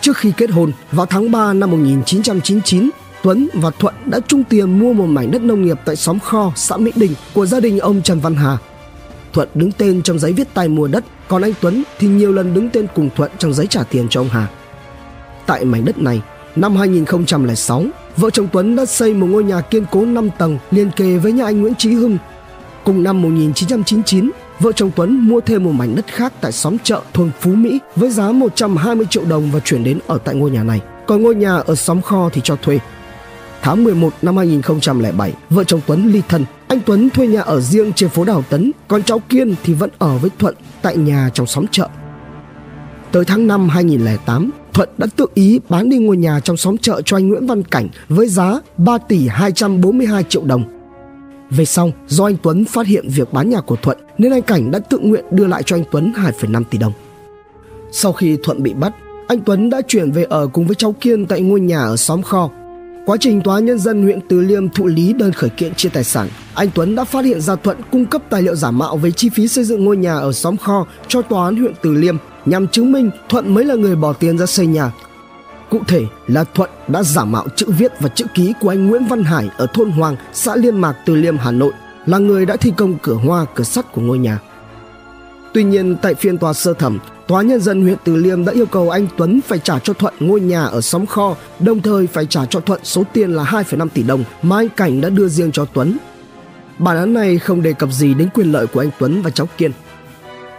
Trước 0.00 0.16
khi 0.16 0.32
kết 0.36 0.50
hôn, 0.50 0.72
vào 0.92 1.06
tháng 1.06 1.30
3 1.30 1.52
năm 1.52 1.70
1999, 1.70 2.90
Tuấn 3.22 3.48
và 3.52 3.70
Thuận 3.70 3.94
đã 4.04 4.20
chung 4.28 4.44
tiền 4.44 4.78
mua 4.78 4.92
một 4.92 5.06
mảnh 5.06 5.30
đất 5.30 5.42
nông 5.42 5.62
nghiệp 5.64 5.80
tại 5.84 5.96
xóm 5.96 6.18
Kho, 6.18 6.52
xã 6.56 6.76
Mỹ 6.76 6.92
Đình 6.96 7.14
của 7.34 7.46
gia 7.46 7.60
đình 7.60 7.78
ông 7.78 8.02
Trần 8.02 8.20
Văn 8.20 8.34
Hà 8.34 8.58
Thuận 9.32 9.48
đứng 9.54 9.72
tên 9.72 10.02
trong 10.02 10.18
giấy 10.18 10.32
viết 10.32 10.54
tay 10.54 10.68
mua 10.68 10.88
đất, 10.88 11.04
còn 11.28 11.42
anh 11.42 11.52
Tuấn 11.60 11.82
thì 11.98 12.08
nhiều 12.08 12.32
lần 12.32 12.54
đứng 12.54 12.70
tên 12.70 12.86
cùng 12.94 13.10
Thuận 13.16 13.30
trong 13.38 13.54
giấy 13.54 13.66
trả 13.66 13.82
tiền 13.82 14.06
cho 14.10 14.20
ông 14.20 14.28
Hà. 14.28 14.48
Tại 15.46 15.64
mảnh 15.64 15.84
đất 15.84 15.98
này, 15.98 16.22
năm 16.56 16.76
2006, 16.76 17.84
vợ 18.16 18.30
chồng 18.30 18.48
Tuấn 18.52 18.76
đã 18.76 18.86
xây 18.86 19.14
một 19.14 19.26
ngôi 19.26 19.44
nhà 19.44 19.60
kiên 19.60 19.84
cố 19.90 20.04
5 20.04 20.30
tầng 20.38 20.58
liên 20.70 20.90
kề 20.96 21.18
với 21.18 21.32
nhà 21.32 21.44
anh 21.44 21.60
Nguyễn 21.60 21.74
Chí 21.74 21.92
Hưng. 21.92 22.18
Cùng 22.84 23.02
năm 23.02 23.22
1999, 23.22 24.30
vợ 24.60 24.72
chồng 24.72 24.90
Tuấn 24.96 25.28
mua 25.28 25.40
thêm 25.40 25.64
một 25.64 25.72
mảnh 25.72 25.94
đất 25.94 26.06
khác 26.06 26.32
tại 26.40 26.52
xóm 26.52 26.76
chợ 26.78 27.02
thôn 27.12 27.30
Phú 27.40 27.50
Mỹ 27.50 27.78
với 27.96 28.10
giá 28.10 28.32
120 28.32 29.06
triệu 29.10 29.24
đồng 29.24 29.50
và 29.50 29.60
chuyển 29.60 29.84
đến 29.84 29.98
ở 30.06 30.18
tại 30.18 30.34
ngôi 30.34 30.50
nhà 30.50 30.62
này. 30.62 30.80
Còn 31.06 31.22
ngôi 31.22 31.34
nhà 31.34 31.56
ở 31.56 31.74
xóm 31.74 32.02
kho 32.02 32.28
thì 32.32 32.40
cho 32.44 32.56
thuê. 32.56 32.78
Tháng 33.62 33.84
11 33.84 34.14
năm 34.22 34.36
2007, 34.36 35.32
vợ 35.50 35.64
chồng 35.64 35.80
Tuấn 35.86 36.12
ly 36.12 36.22
thân 36.28 36.44
anh 36.68 36.80
Tuấn 36.86 37.10
thuê 37.10 37.26
nhà 37.26 37.40
ở 37.40 37.60
riêng 37.60 37.92
trên 37.92 38.08
phố 38.08 38.24
Đào 38.24 38.44
Tấn, 38.50 38.72
còn 38.88 39.02
cháu 39.02 39.18
Kiên 39.18 39.54
thì 39.64 39.74
vẫn 39.74 39.90
ở 39.98 40.18
với 40.18 40.30
Thuận 40.38 40.54
tại 40.82 40.96
nhà 40.96 41.30
trong 41.34 41.46
xóm 41.46 41.66
chợ. 41.70 41.88
Tới 43.12 43.24
tháng 43.24 43.46
5 43.46 43.68
2008, 43.68 44.50
Thuận 44.72 44.88
đã 44.98 45.06
tự 45.16 45.26
ý 45.34 45.60
bán 45.68 45.88
đi 45.90 45.98
ngôi 45.98 46.16
nhà 46.16 46.40
trong 46.40 46.56
xóm 46.56 46.78
chợ 46.78 47.02
cho 47.04 47.16
anh 47.16 47.28
Nguyễn 47.28 47.46
Văn 47.46 47.62
Cảnh 47.62 47.88
với 48.08 48.28
giá 48.28 48.60
3 48.76 48.98
tỷ 48.98 49.28
242 49.28 50.22
triệu 50.22 50.44
đồng. 50.44 50.75
Về 51.50 51.64
sau, 51.64 51.92
do 52.06 52.24
anh 52.24 52.36
Tuấn 52.42 52.64
phát 52.64 52.86
hiện 52.86 53.08
việc 53.08 53.32
bán 53.32 53.50
nhà 53.50 53.60
của 53.60 53.76
Thuận 53.76 53.98
nên 54.18 54.32
anh 54.32 54.42
Cảnh 54.42 54.70
đã 54.70 54.78
tự 54.78 54.98
nguyện 54.98 55.24
đưa 55.30 55.46
lại 55.46 55.62
cho 55.62 55.76
anh 55.76 55.84
Tuấn 55.90 56.12
2,5 56.16 56.64
tỷ 56.70 56.78
đồng. 56.78 56.92
Sau 57.92 58.12
khi 58.12 58.38
Thuận 58.42 58.62
bị 58.62 58.74
bắt, 58.74 58.94
anh 59.28 59.40
Tuấn 59.40 59.70
đã 59.70 59.80
chuyển 59.88 60.12
về 60.12 60.24
ở 60.24 60.46
cùng 60.46 60.66
với 60.66 60.74
cháu 60.74 60.92
Kiên 60.92 61.26
tại 61.26 61.40
ngôi 61.40 61.60
nhà 61.60 61.80
ở 61.80 61.96
xóm 61.96 62.22
kho 62.22 62.50
Quá 63.06 63.16
trình 63.20 63.40
tòa 63.40 63.60
nhân 63.60 63.78
dân 63.78 64.02
huyện 64.02 64.20
Từ 64.28 64.40
Liêm 64.40 64.68
thụ 64.68 64.86
lý 64.86 65.12
đơn 65.12 65.32
khởi 65.32 65.50
kiện 65.50 65.74
chia 65.74 65.88
tài 65.88 66.04
sản, 66.04 66.28
anh 66.54 66.68
Tuấn 66.74 66.94
đã 66.94 67.04
phát 67.04 67.24
hiện 67.24 67.40
ra 67.40 67.56
Thuận 67.56 67.76
cung 67.92 68.06
cấp 68.06 68.22
tài 68.30 68.42
liệu 68.42 68.54
giả 68.54 68.70
mạo 68.70 68.96
về 68.96 69.10
chi 69.10 69.28
phí 69.28 69.48
xây 69.48 69.64
dựng 69.64 69.84
ngôi 69.84 69.96
nhà 69.96 70.14
ở 70.14 70.32
xóm 70.32 70.56
kho 70.56 70.86
cho 71.08 71.22
tòa 71.22 71.44
án 71.44 71.56
huyện 71.56 71.72
Từ 71.82 71.92
Liêm 71.92 72.16
nhằm 72.44 72.68
chứng 72.68 72.92
minh 72.92 73.10
Thuận 73.28 73.54
mới 73.54 73.64
là 73.64 73.74
người 73.74 73.96
bỏ 73.96 74.12
tiền 74.12 74.38
ra 74.38 74.46
xây 74.46 74.66
nhà. 74.66 74.92
Cụ 75.70 75.80
thể 75.88 76.06
là 76.26 76.44
Thuận 76.44 76.70
đã 76.88 77.02
giả 77.02 77.24
mạo 77.24 77.46
chữ 77.56 77.66
viết 77.78 77.92
và 78.00 78.08
chữ 78.08 78.24
ký 78.34 78.52
của 78.60 78.68
anh 78.68 78.86
Nguyễn 78.86 79.06
Văn 79.06 79.24
Hải 79.24 79.48
ở 79.56 79.66
thôn 79.74 79.90
Hoàng, 79.90 80.16
xã 80.32 80.56
Liên 80.56 80.80
Mạc, 80.80 80.96
Từ 81.06 81.14
Liêm, 81.14 81.38
Hà 81.38 81.50
Nội, 81.50 81.72
là 82.06 82.18
người 82.18 82.46
đã 82.46 82.56
thi 82.56 82.72
công 82.76 82.98
cửa 83.02 83.14
hoa, 83.14 83.46
cửa 83.54 83.64
sắt 83.64 83.92
của 83.92 84.00
ngôi 84.00 84.18
nhà. 84.18 84.38
Tuy 85.54 85.64
nhiên, 85.64 85.96
tại 86.02 86.14
phiên 86.14 86.38
tòa 86.38 86.52
sơ 86.52 86.74
thẩm, 86.74 86.98
Tòa 87.26 87.42
nhân 87.42 87.60
dân 87.60 87.82
huyện 87.82 87.98
Từ 88.04 88.16
Liêm 88.16 88.44
đã 88.44 88.52
yêu 88.52 88.66
cầu 88.66 88.90
anh 88.90 89.06
Tuấn 89.16 89.40
phải 89.46 89.58
trả 89.58 89.78
cho 89.78 89.92
Thuận 89.92 90.14
ngôi 90.20 90.40
nhà 90.40 90.64
ở 90.64 90.80
xóm 90.80 91.06
kho, 91.06 91.36
đồng 91.60 91.82
thời 91.82 92.06
phải 92.06 92.26
trả 92.26 92.44
cho 92.44 92.60
Thuận 92.60 92.80
số 92.84 93.02
tiền 93.12 93.30
là 93.30 93.44
2,5 93.44 93.88
tỷ 93.88 94.02
đồng 94.02 94.24
mà 94.42 94.56
anh 94.56 94.68
Cảnh 94.68 95.00
đã 95.00 95.08
đưa 95.08 95.28
riêng 95.28 95.52
cho 95.52 95.64
Tuấn. 95.64 95.96
Bản 96.78 96.96
án 96.96 97.14
này 97.14 97.38
không 97.38 97.62
đề 97.62 97.72
cập 97.72 97.92
gì 97.92 98.14
đến 98.14 98.28
quyền 98.34 98.52
lợi 98.52 98.66
của 98.66 98.80
anh 98.80 98.90
Tuấn 98.98 99.22
và 99.22 99.30
cháu 99.30 99.48
Kiên. 99.58 99.70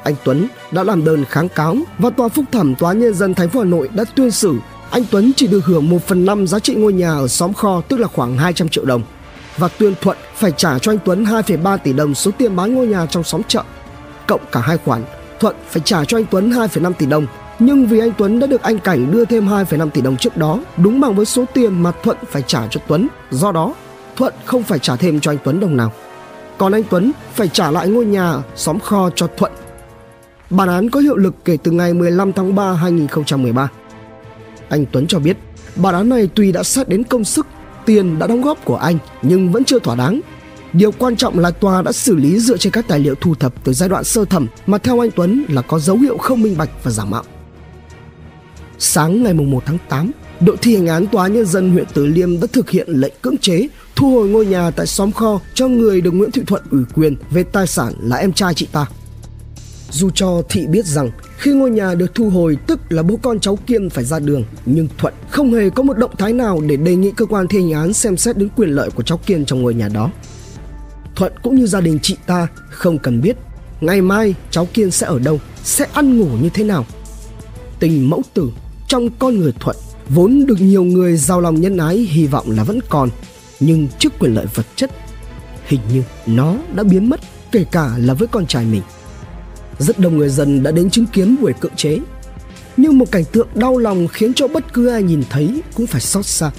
Anh 0.04 0.16
Tuấn 0.24 0.48
đã 0.72 0.84
làm 0.84 1.06
đơn 1.06 1.26
kháng 1.30 1.50
cáo 1.50 1.78
và 2.00 2.10
tòa 2.10 2.28
phúc 2.30 2.46
thẩm 2.52 2.76
tòa 2.76 2.94
nhân 2.94 3.14
dân 3.14 3.34
thành 3.34 3.50
phố 3.50 3.60
Hà 3.60 3.66
Nội 3.66 3.90
đã 3.94 4.04
tuyên 4.16 4.32
xử 4.32 4.56
anh 4.92 5.04
Tuấn 5.12 5.32
chỉ 5.36 5.48
được 5.48 5.66
hưởng 5.66 5.90
1 5.90 6.08
phần 6.08 6.26
5 6.26 6.48
giá 6.48 6.60
trị 6.60 6.76
ngôi 6.76 6.94
nhà 6.94 7.12
ở 7.12 7.28
xóm 7.28 7.54
kho 7.54 7.82
tức 7.82 8.00
là 8.00 8.08
khoảng 8.08 8.38
200 8.38 8.70
triệu 8.70 8.86
đồng. 8.86 9.02
Và 9.58 9.68
tuyên 9.68 9.94
Thuận 10.02 10.18
phải 10.36 10.52
trả 10.58 10.80
cho 10.80 10.92
anh 10.92 10.98
Tuấn 11.06 11.24
2,3 11.24 11.78
tỷ 11.78 11.94
đồng 11.94 12.16
số 12.16 12.32
tiền 12.38 12.56
bán 12.56 12.76
ngôi 12.76 12.88
nhà 12.88 13.06
trong 13.06 13.24
xóm 13.24 13.42
chợ 13.48 13.64
cộng 14.28 14.42
cả 14.52 14.60
hai 14.60 14.78
khoản. 14.78 15.04
Thuận 15.40 15.56
phải 15.70 15.82
trả 15.86 16.06
cho 16.06 16.18
anh 16.18 16.26
Tuấn 16.32 16.52
2,5 16.52 16.94
tỷ 16.94 17.06
đồng. 17.06 17.28
Nhưng 17.60 17.86
vì 17.88 18.00
anh 18.00 18.12
Tuấn 18.18 18.40
đã 18.40 18.48
được 18.48 18.62
anh 18.62 18.80
Cảnh 18.80 19.12
đưa 19.12 19.26
thêm 19.26 19.48
2,5 19.48 19.90
tỷ 19.90 20.02
đồng 20.02 20.18
trước 20.18 20.38
đó 20.38 20.60
đúng 20.78 21.02
bằng 21.02 21.16
với 21.16 21.26
số 21.26 21.46
tiền 21.54 21.84
mà 21.84 21.92
Thuận 22.04 22.18
phải 22.30 22.42
trả 22.48 22.68
cho 22.68 22.82
Tuấn. 22.88 23.08
Do 23.32 23.52
đó 23.52 23.74
Thuận 24.16 24.34
không 24.46 24.64
phải 24.64 24.80
trả 24.80 24.96
thêm 24.96 25.20
cho 25.20 25.32
anh 25.32 25.38
Tuấn 25.44 25.60
đồng 25.60 25.78
nào. 25.78 25.92
Còn 26.58 26.72
anh 26.72 26.84
Tuấn 26.84 27.12
phải 27.34 27.48
trả 27.48 27.72
lại 27.72 27.88
ngôi 27.88 28.06
nhà 28.06 28.36
xóm 28.56 28.80
kho 28.80 29.10
cho 29.16 29.28
Thuận. 29.38 29.52
Bản 30.50 30.70
án 30.70 30.90
có 30.90 31.00
hiệu 31.00 31.18
lực 31.18 31.36
kể 31.46 31.58
từ 31.64 31.72
ngày 31.72 31.94
15 31.94 32.34
tháng 32.34 32.56
3 32.56 32.74
2013 32.74 33.70
anh 34.70 34.86
Tuấn 34.92 35.08
cho 35.08 35.20
biết 35.20 35.38
bản 35.76 35.96
án 35.96 36.10
này 36.10 36.30
tuy 36.36 36.52
đã 36.52 36.64
xét 36.64 36.90
đến 36.90 37.04
công 37.04 37.24
sức 37.24 37.48
tiền 37.86 38.20
đã 38.20 38.28
đóng 38.28 38.42
góp 38.42 38.66
của 38.66 38.78
anh 38.78 38.98
nhưng 39.22 39.52
vẫn 39.52 39.64
chưa 39.64 39.80
thỏa 39.80 39.96
đáng 39.96 40.22
Điều 40.74 40.92
quan 40.92 41.16
trọng 41.16 41.40
là 41.40 41.52
tòa 41.52 41.82
đã 41.82 41.92
xử 41.92 42.16
lý 42.16 42.40
dựa 42.40 42.58
trên 42.58 42.74
các 42.74 42.88
tài 42.88 43.00
liệu 43.00 43.16
thu 43.16 43.36
thập 43.36 43.64
từ 43.64 43.74
giai 43.74 43.90
đoạn 43.90 44.04
sơ 44.04 44.26
thẩm 44.26 44.48
mà 44.66 44.78
theo 44.78 45.04
anh 45.04 45.10
Tuấn 45.16 45.46
là 45.50 45.62
có 45.62 45.80
dấu 45.80 45.98
hiệu 45.98 46.18
không 46.18 46.42
minh 46.42 46.58
bạch 46.58 46.70
và 46.84 46.92
giả 46.92 47.06
mạo. 47.06 47.24
Sáng 48.80 49.24
ngày 49.24 49.34
1 49.34 49.64
tháng 49.66 49.78
8, 49.90 50.12
đội 50.40 50.58
thi 50.62 50.76
hành 50.76 50.88
án 50.88 51.08
Tòa 51.08 51.28
Nhân 51.28 51.46
dân 51.46 51.72
huyện 51.72 51.86
Từ 51.94 52.06
Liêm 52.06 52.40
đã 52.42 52.48
thực 52.54 52.70
hiện 52.70 52.88
lệnh 52.90 53.14
cưỡng 53.22 53.38
chế 53.38 53.68
thu 53.96 54.12
hồi 54.12 54.30
ngôi 54.30 54.46
nhà 54.46 54.72
tại 54.72 54.88
xóm 54.88 55.12
kho 55.12 55.40
cho 55.54 55.68
người 55.68 56.02
được 56.02 56.12
Nguyễn 56.12 56.32
Thị 56.32 56.42
Thuận 56.48 56.64
ủy 56.72 56.82
quyền 56.94 57.16
về 57.32 57.44
tài 57.44 57.68
sản 57.68 57.94
là 58.02 58.18
em 58.18 58.34
trai 58.34 58.54
chị 58.54 58.68
ta. 58.72 58.86
Dù 59.92 60.10
cho 60.10 60.42
Thị 60.50 60.68
biết 60.68 60.86
rằng 60.86 61.12
khi 61.38 61.52
ngôi 61.52 61.70
nhà 61.70 61.96
được 61.96 62.16
thu 62.16 62.30
hồi 62.30 62.58
tức 62.68 62.80
là 62.90 63.04
bố 63.04 63.20
con 63.22 63.40
cháu 63.40 63.56
Kiên 63.56 63.90
phải 63.90 64.04
ra 64.04 64.20
đường 64.20 64.44
Nhưng 64.66 64.88
Thuận 64.98 65.14
không 65.30 65.54
hề 65.54 65.70
có 65.70 65.84
một 65.84 65.98
động 65.98 66.16
thái 66.18 66.34
nào 66.34 66.62
để 66.62 66.76
đề 66.76 66.96
nghị 66.96 67.12
cơ 67.12 67.26
quan 67.26 67.48
thi 67.48 67.60
hành 67.60 67.72
án 67.72 67.94
xem 67.94 68.18
xét 68.18 68.38
đến 68.38 68.50
quyền 68.56 68.70
lợi 68.70 68.90
của 68.90 69.04
cháu 69.04 69.18
Kiên 69.18 69.46
trong 69.46 69.62
ngôi 69.62 69.74
nhà 69.74 69.88
đó 69.88 70.12
Thuận 71.16 71.34
cũng 71.44 71.56
như 71.56 71.68
gia 71.68 71.82
đình 71.82 72.00
chị 72.02 72.16
ta 72.26 72.48
không 72.70 72.98
cần 72.98 73.22
biết 73.22 73.38
ngày 73.82 74.02
mai 74.02 74.36
cháu 74.52 74.68
Kiên 74.74 74.92
sẽ 74.92 75.08
ở 75.08 75.20
đâu, 75.20 75.40
sẽ 75.64 75.86
ăn 75.94 76.20
ngủ 76.20 76.28
như 76.42 76.50
thế 76.54 76.64
nào. 76.64 76.86
Tình 77.80 78.10
mẫu 78.10 78.22
tử 78.34 78.52
trong 78.88 79.10
con 79.20 79.38
người 79.38 79.54
thuận 79.60 79.76
vốn 80.10 80.46
được 80.46 80.62
nhiều 80.62 80.84
người 80.84 81.18
giàu 81.18 81.42
lòng 81.42 81.62
nhân 81.62 81.78
ái 81.78 81.98
hy 81.98 82.28
vọng 82.28 82.52
là 82.52 82.64
vẫn 82.64 82.80
còn 82.90 83.10
nhưng 83.60 83.88
trước 84.00 84.14
quyền 84.20 84.36
lợi 84.36 84.46
vật 84.56 84.66
chất 84.76 84.92
hình 85.66 85.82
như 85.94 86.04
nó 86.26 86.56
đã 86.76 86.84
biến 86.84 87.10
mất 87.10 87.20
kể 87.52 87.66
cả 87.72 87.92
là 87.98 88.14
với 88.14 88.28
con 88.28 88.46
trai 88.46 88.66
mình 88.66 88.82
rất 89.80 90.00
đông 90.00 90.18
người 90.18 90.30
dân 90.30 90.64
đã 90.64 90.72
đến 90.72 90.90
chứng 90.90 91.06
kiến 91.06 91.36
buổi 91.42 91.54
cưỡng 91.54 91.76
chế. 91.76 92.00
Nhưng 92.78 92.98
một 92.98 93.12
cảnh 93.12 93.26
tượng 93.32 93.48
đau 93.56 93.78
lòng 93.78 94.08
khiến 94.08 94.34
cho 94.34 94.48
bất 94.48 94.74
cứ 94.74 94.88
ai 94.88 95.04
nhìn 95.04 95.24
thấy 95.30 95.62
cũng 95.76 95.88
phải 95.88 96.02
xót 96.02 96.26
xa. 96.26 96.52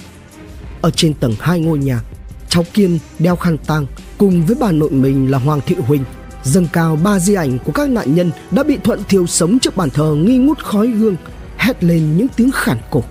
Ở 0.81 0.91
trên 0.91 1.13
tầng 1.13 1.35
hai 1.39 1.59
ngôi 1.59 1.77
nhà, 1.77 2.01
cháu 2.49 2.65
kiên 2.73 2.99
đeo 3.19 3.35
khăn 3.35 3.57
tang 3.57 3.85
cùng 4.17 4.45
với 4.45 4.55
bà 4.59 4.71
nội 4.71 4.91
mình 4.91 5.31
là 5.31 5.37
hoàng 5.37 5.61
thị 5.65 5.75
huỳnh, 5.75 6.03
dâng 6.43 6.67
cao 6.73 6.95
ba 6.95 7.19
di 7.19 7.33
ảnh 7.33 7.59
của 7.65 7.71
các 7.71 7.89
nạn 7.89 8.15
nhân 8.15 8.31
đã 8.51 8.63
bị 8.63 8.77
thuận 8.83 9.03
thiêu 9.09 9.27
sống 9.27 9.59
trước 9.59 9.77
bàn 9.77 9.89
thờ 9.89 10.15
nghi 10.15 10.37
ngút 10.37 10.59
khói 10.59 10.87
hương 10.87 11.15
hét 11.57 11.83
lên 11.83 12.17
những 12.17 12.27
tiếng 12.35 12.51
khản 12.51 12.77
cổ. 12.89 13.03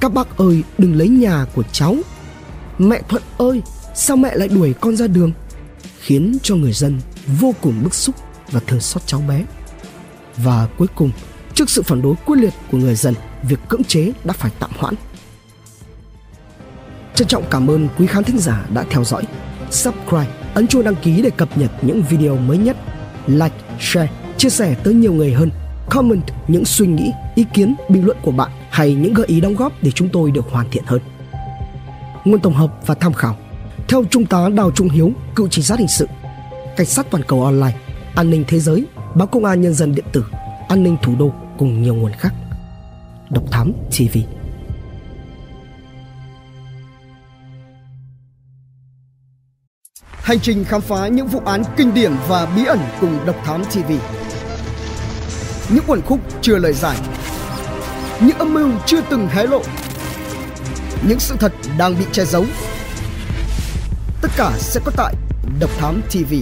Các 0.00 0.14
bác 0.14 0.36
ơi, 0.36 0.62
đừng 0.78 0.94
lấy 0.94 1.08
nhà 1.08 1.46
của 1.54 1.62
cháu. 1.72 1.96
Mẹ 2.78 3.02
thuận 3.08 3.22
ơi, 3.38 3.62
sao 3.94 4.16
mẹ 4.16 4.36
lại 4.36 4.48
đuổi 4.48 4.74
con 4.80 4.96
ra 4.96 5.06
đường? 5.06 5.32
Khiến 6.00 6.36
cho 6.42 6.54
người 6.54 6.72
dân 6.72 7.00
vô 7.40 7.54
cùng 7.60 7.84
bức 7.84 7.94
xúc 7.94 8.14
và 8.54 8.60
thương 8.66 8.80
xót 8.80 9.06
cháu 9.06 9.20
bé. 9.28 9.44
Và 10.36 10.68
cuối 10.78 10.88
cùng, 10.94 11.10
trước 11.54 11.70
sự 11.70 11.82
phản 11.82 12.02
đối 12.02 12.14
quyết 12.26 12.36
liệt 12.38 12.54
của 12.70 12.78
người 12.78 12.94
dân, 12.94 13.14
việc 13.42 13.60
cưỡng 13.68 13.84
chế 13.84 14.12
đã 14.24 14.32
phải 14.32 14.50
tạm 14.58 14.70
hoãn. 14.78 14.94
Trân 17.14 17.28
trọng 17.28 17.44
cảm 17.50 17.70
ơn 17.70 17.88
quý 17.98 18.06
khán 18.06 18.24
thính 18.24 18.38
giả 18.38 18.66
đã 18.74 18.84
theo 18.90 19.04
dõi. 19.04 19.22
Subscribe, 19.70 20.26
ấn 20.54 20.66
chuông 20.66 20.84
đăng 20.84 20.94
ký 20.94 21.22
để 21.22 21.30
cập 21.30 21.58
nhật 21.58 21.70
những 21.82 22.02
video 22.02 22.36
mới 22.36 22.58
nhất. 22.58 22.76
Like, 23.26 23.54
share, 23.80 24.10
chia 24.38 24.48
sẻ 24.48 24.74
tới 24.84 24.94
nhiều 24.94 25.12
người 25.12 25.32
hơn. 25.32 25.50
Comment 25.90 26.22
những 26.48 26.64
suy 26.64 26.86
nghĩ, 26.86 27.12
ý 27.34 27.44
kiến, 27.54 27.74
bình 27.88 28.04
luận 28.04 28.16
của 28.22 28.30
bạn 28.30 28.50
hay 28.70 28.94
những 28.94 29.14
gợi 29.14 29.26
ý 29.26 29.40
đóng 29.40 29.54
góp 29.54 29.72
để 29.82 29.90
chúng 29.90 30.08
tôi 30.08 30.30
được 30.30 30.44
hoàn 30.50 30.70
thiện 30.70 30.84
hơn. 30.86 31.00
Nguồn 32.24 32.40
tổng 32.40 32.54
hợp 32.54 32.86
và 32.86 32.94
tham 32.94 33.12
khảo. 33.12 33.36
Theo 33.88 34.04
trung 34.10 34.26
tá 34.26 34.48
đào 34.48 34.70
trung 34.70 34.88
hiếu, 34.88 35.12
cựu 35.34 35.48
trinh 35.48 35.64
sát 35.64 35.78
hình 35.78 35.88
sự, 35.88 36.08
cảnh 36.76 36.86
sát 36.86 37.06
toàn 37.10 37.24
cầu 37.28 37.44
online 37.44 37.76
an 38.14 38.30
ninh 38.30 38.44
thế 38.48 38.60
giới, 38.60 38.86
báo 39.14 39.26
công 39.26 39.44
an 39.44 39.60
nhân 39.60 39.74
dân 39.74 39.94
điện 39.94 40.04
tử, 40.12 40.24
an 40.68 40.82
ninh 40.82 40.96
thủ 41.02 41.16
đô 41.18 41.32
cùng 41.58 41.82
nhiều 41.82 41.94
nguồn 41.94 42.12
khác. 42.12 42.34
Độc 43.30 43.44
thám 43.50 43.72
tv 43.90 44.18
hành 50.08 50.40
trình 50.40 50.64
khám 50.64 50.80
phá 50.80 51.08
những 51.08 51.26
vụ 51.26 51.40
án 51.44 51.62
kinh 51.76 51.94
điển 51.94 52.12
và 52.28 52.46
bí 52.56 52.64
ẩn 52.64 52.78
cùng 53.00 53.18
độc 53.26 53.36
thám 53.44 53.64
tv 53.64 53.92
những 55.68 55.84
quần 55.86 56.02
khúc 56.02 56.20
chưa 56.42 56.58
lời 56.58 56.72
giải. 56.72 56.96
Những 58.20 58.38
âm 58.38 58.54
mưu 58.54 58.70
chưa 58.86 59.00
từng 59.10 59.28
hé 59.28 59.46
lộ. 59.46 59.62
Những 61.08 61.20
sự 61.20 61.36
thật 61.40 61.52
đang 61.78 61.98
bị 61.98 62.04
che 62.12 62.24
giấu. 62.24 62.44
Tất 64.22 64.28
cả 64.36 64.52
sẽ 64.58 64.80
có 64.84 64.92
tại 64.96 65.14
độc 65.60 65.70
thám 65.78 66.02
tv 66.10 66.34